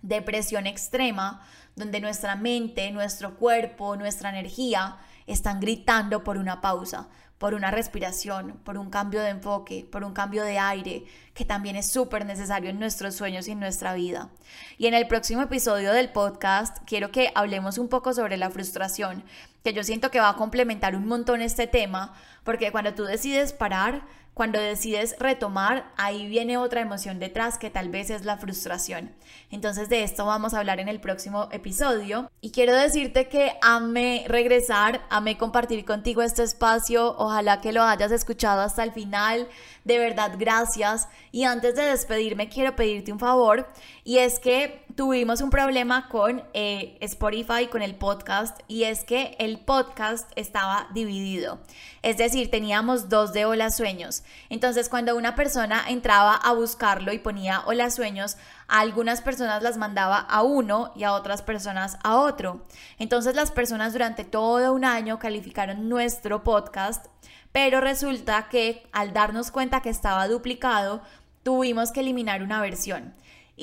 de 0.01 0.21
presión 0.21 0.67
extrema, 0.67 1.45
donde 1.75 2.01
nuestra 2.01 2.35
mente, 2.35 2.91
nuestro 2.91 3.37
cuerpo, 3.37 3.95
nuestra 3.95 4.29
energía 4.29 4.97
están 5.27 5.61
gritando 5.61 6.23
por 6.23 6.37
una 6.37 6.59
pausa, 6.59 7.07
por 7.41 7.55
una 7.55 7.71
respiración, 7.71 8.59
por 8.63 8.77
un 8.77 8.91
cambio 8.91 9.19
de 9.19 9.29
enfoque, 9.29 9.83
por 9.91 10.03
un 10.03 10.13
cambio 10.13 10.43
de 10.43 10.59
aire, 10.59 11.05
que 11.33 11.43
también 11.43 11.75
es 11.75 11.91
súper 11.91 12.23
necesario 12.23 12.69
en 12.69 12.77
nuestros 12.77 13.15
sueños 13.15 13.47
y 13.47 13.51
en 13.53 13.59
nuestra 13.59 13.95
vida. 13.95 14.29
Y 14.77 14.85
en 14.85 14.93
el 14.93 15.07
próximo 15.07 15.41
episodio 15.41 15.91
del 15.91 16.11
podcast 16.11 16.77
quiero 16.85 17.11
que 17.11 17.31
hablemos 17.33 17.79
un 17.79 17.89
poco 17.89 18.13
sobre 18.13 18.37
la 18.37 18.51
frustración, 18.51 19.23
que 19.63 19.73
yo 19.73 19.83
siento 19.83 20.11
que 20.11 20.19
va 20.19 20.29
a 20.29 20.35
complementar 20.35 20.95
un 20.95 21.07
montón 21.07 21.41
este 21.41 21.65
tema, 21.65 22.13
porque 22.43 22.71
cuando 22.71 22.93
tú 22.93 23.05
decides 23.05 23.53
parar, 23.53 24.03
cuando 24.33 24.59
decides 24.59 25.15
retomar, 25.19 25.91
ahí 25.97 26.27
viene 26.27 26.57
otra 26.57 26.81
emoción 26.81 27.19
detrás 27.19 27.57
que 27.57 27.69
tal 27.69 27.89
vez 27.89 28.09
es 28.09 28.23
la 28.23 28.37
frustración. 28.37 29.11
Entonces 29.49 29.89
de 29.89 30.03
esto 30.03 30.25
vamos 30.25 30.53
a 30.53 30.59
hablar 30.59 30.79
en 30.79 30.87
el 30.87 31.01
próximo 31.01 31.49
episodio. 31.51 32.31
Y 32.39 32.51
quiero 32.51 32.73
decirte 32.73 33.27
que 33.27 33.51
amé 33.61 34.23
regresar, 34.27 35.01
amé 35.09 35.37
compartir 35.37 35.83
contigo 35.83 36.21
este 36.21 36.43
espacio. 36.43 37.15
Ojalá 37.17 37.59
que 37.59 37.73
lo 37.73 37.83
hayas 37.83 38.11
escuchado 38.11 38.61
hasta 38.61 38.83
el 38.83 38.93
final. 38.93 39.49
De 39.83 39.97
verdad, 39.97 40.35
gracias. 40.37 41.09
Y 41.31 41.43
antes 41.43 41.75
de 41.75 41.83
despedirme, 41.83 42.47
quiero 42.49 42.75
pedirte 42.75 43.11
un 43.11 43.19
favor. 43.19 43.67
Y 44.03 44.19
es 44.19 44.39
que 44.39 44.85
tuvimos 44.95 45.41
un 45.41 45.49
problema 45.49 46.07
con 46.07 46.43
eh, 46.53 46.97
Spotify, 47.01 47.67
con 47.69 47.81
el 47.81 47.95
podcast. 47.95 48.59
Y 48.67 48.83
es 48.83 49.03
que 49.03 49.35
el 49.39 49.59
podcast 49.59 50.31
estaba 50.35 50.87
dividido. 50.93 51.59
Es 52.01 52.17
decir, 52.17 52.49
teníamos 52.49 53.09
dos 53.09 53.33
de 53.33 53.45
Hola 53.45 53.69
Sueños. 53.69 54.23
Entonces, 54.49 54.89
cuando 54.89 55.15
una 55.15 55.35
persona 55.35 55.83
entraba 55.87 56.35
a 56.35 56.53
buscarlo 56.53 57.13
y 57.13 57.19
ponía 57.19 57.63
Hola 57.65 57.89
Sueños, 57.89 58.37
a 58.67 58.79
algunas 58.79 59.21
personas 59.21 59.63
las 59.63 59.77
mandaba 59.77 60.19
a 60.19 60.41
uno 60.43 60.91
y 60.95 61.03
a 61.03 61.13
otras 61.13 61.41
personas 61.41 61.97
a 62.03 62.17
otro. 62.17 62.65
Entonces, 62.99 63.35
las 63.35 63.51
personas 63.51 63.93
durante 63.93 64.23
todo 64.23 64.73
un 64.73 64.85
año 64.85 65.19
calificaron 65.19 65.89
nuestro 65.89 66.43
podcast, 66.43 67.07
pero 67.51 67.81
resulta 67.81 68.49
que 68.49 68.87
al 68.91 69.13
darnos 69.13 69.51
cuenta 69.51 69.81
que 69.81 69.89
estaba 69.89 70.27
duplicado, 70.27 71.01
tuvimos 71.43 71.91
que 71.91 72.01
eliminar 72.01 72.43
una 72.43 72.61
versión 72.61 73.13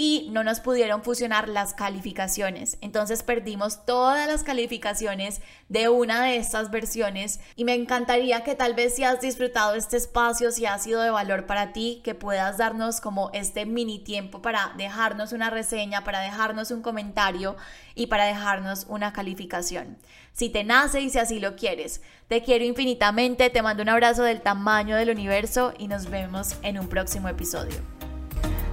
y 0.00 0.28
no 0.30 0.44
nos 0.44 0.60
pudieron 0.60 1.02
fusionar 1.02 1.48
las 1.48 1.74
calificaciones. 1.74 2.78
Entonces 2.80 3.24
perdimos 3.24 3.84
todas 3.84 4.28
las 4.28 4.44
calificaciones 4.44 5.40
de 5.68 5.88
una 5.88 6.22
de 6.22 6.36
estas 6.36 6.70
versiones 6.70 7.40
y 7.56 7.64
me 7.64 7.74
encantaría 7.74 8.44
que 8.44 8.54
tal 8.54 8.74
vez 8.74 8.94
si 8.94 9.02
has 9.02 9.20
disfrutado 9.20 9.74
este 9.74 9.96
espacio, 9.96 10.52
si 10.52 10.66
ha 10.66 10.78
sido 10.78 11.00
de 11.00 11.10
valor 11.10 11.46
para 11.46 11.72
ti, 11.72 12.00
que 12.04 12.14
puedas 12.14 12.58
darnos 12.58 13.00
como 13.00 13.30
este 13.34 13.66
mini 13.66 13.98
tiempo 13.98 14.40
para 14.40 14.72
dejarnos 14.76 15.32
una 15.32 15.50
reseña, 15.50 16.04
para 16.04 16.20
dejarnos 16.20 16.70
un 16.70 16.80
comentario 16.80 17.56
y 17.96 18.06
para 18.06 18.26
dejarnos 18.26 18.86
una 18.88 19.12
calificación. 19.12 19.98
Si 20.32 20.48
te 20.48 20.62
nace 20.62 21.00
y 21.00 21.10
si 21.10 21.18
así 21.18 21.40
lo 21.40 21.56
quieres. 21.56 22.02
Te 22.28 22.44
quiero 22.44 22.64
infinitamente, 22.64 23.50
te 23.50 23.62
mando 23.62 23.82
un 23.82 23.88
abrazo 23.88 24.22
del 24.22 24.42
tamaño 24.42 24.94
del 24.94 25.10
universo 25.10 25.74
y 25.76 25.88
nos 25.88 26.08
vemos 26.08 26.54
en 26.62 26.78
un 26.78 26.86
próximo 26.86 27.28
episodio. 27.28 28.07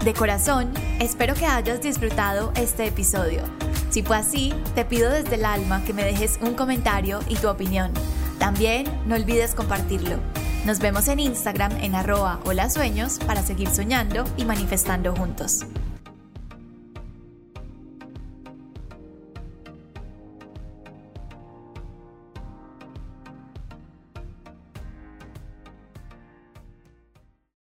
De 0.06 0.14
corazón, 0.14 0.72
espero 1.00 1.34
que 1.34 1.48
hayas 1.48 1.82
disfrutado 1.82 2.52
este 2.58 2.86
episodio. 2.86 3.42
Si 3.90 4.04
fue 4.04 4.18
así, 4.18 4.54
te 4.76 4.86
pido 4.86 5.10
desde 5.10 5.34
el 5.34 5.46
alma 5.46 5.84
que 5.84 5.94
me 5.94 6.06
dejes 6.06 6.38
un 6.44 6.54
comentario 6.54 7.22
y 7.28 7.38
tu 7.38 7.50
opinión. 7.50 7.92
También 8.38 8.86
no 9.08 9.16
olvides 9.16 9.56
compartirlo. 9.56 10.20
Nos 10.64 10.78
vemos 10.78 11.08
en 11.08 11.22
Instagram 11.22 11.72
en 11.82 11.96
arroba 11.96 12.40
hola 12.46 12.70
sueños 12.70 13.18
para 13.26 13.42
seguir 13.42 13.72
soñando 13.72 14.26
y 14.38 14.46
manifestando 14.46 15.16
juntos. 15.16 15.66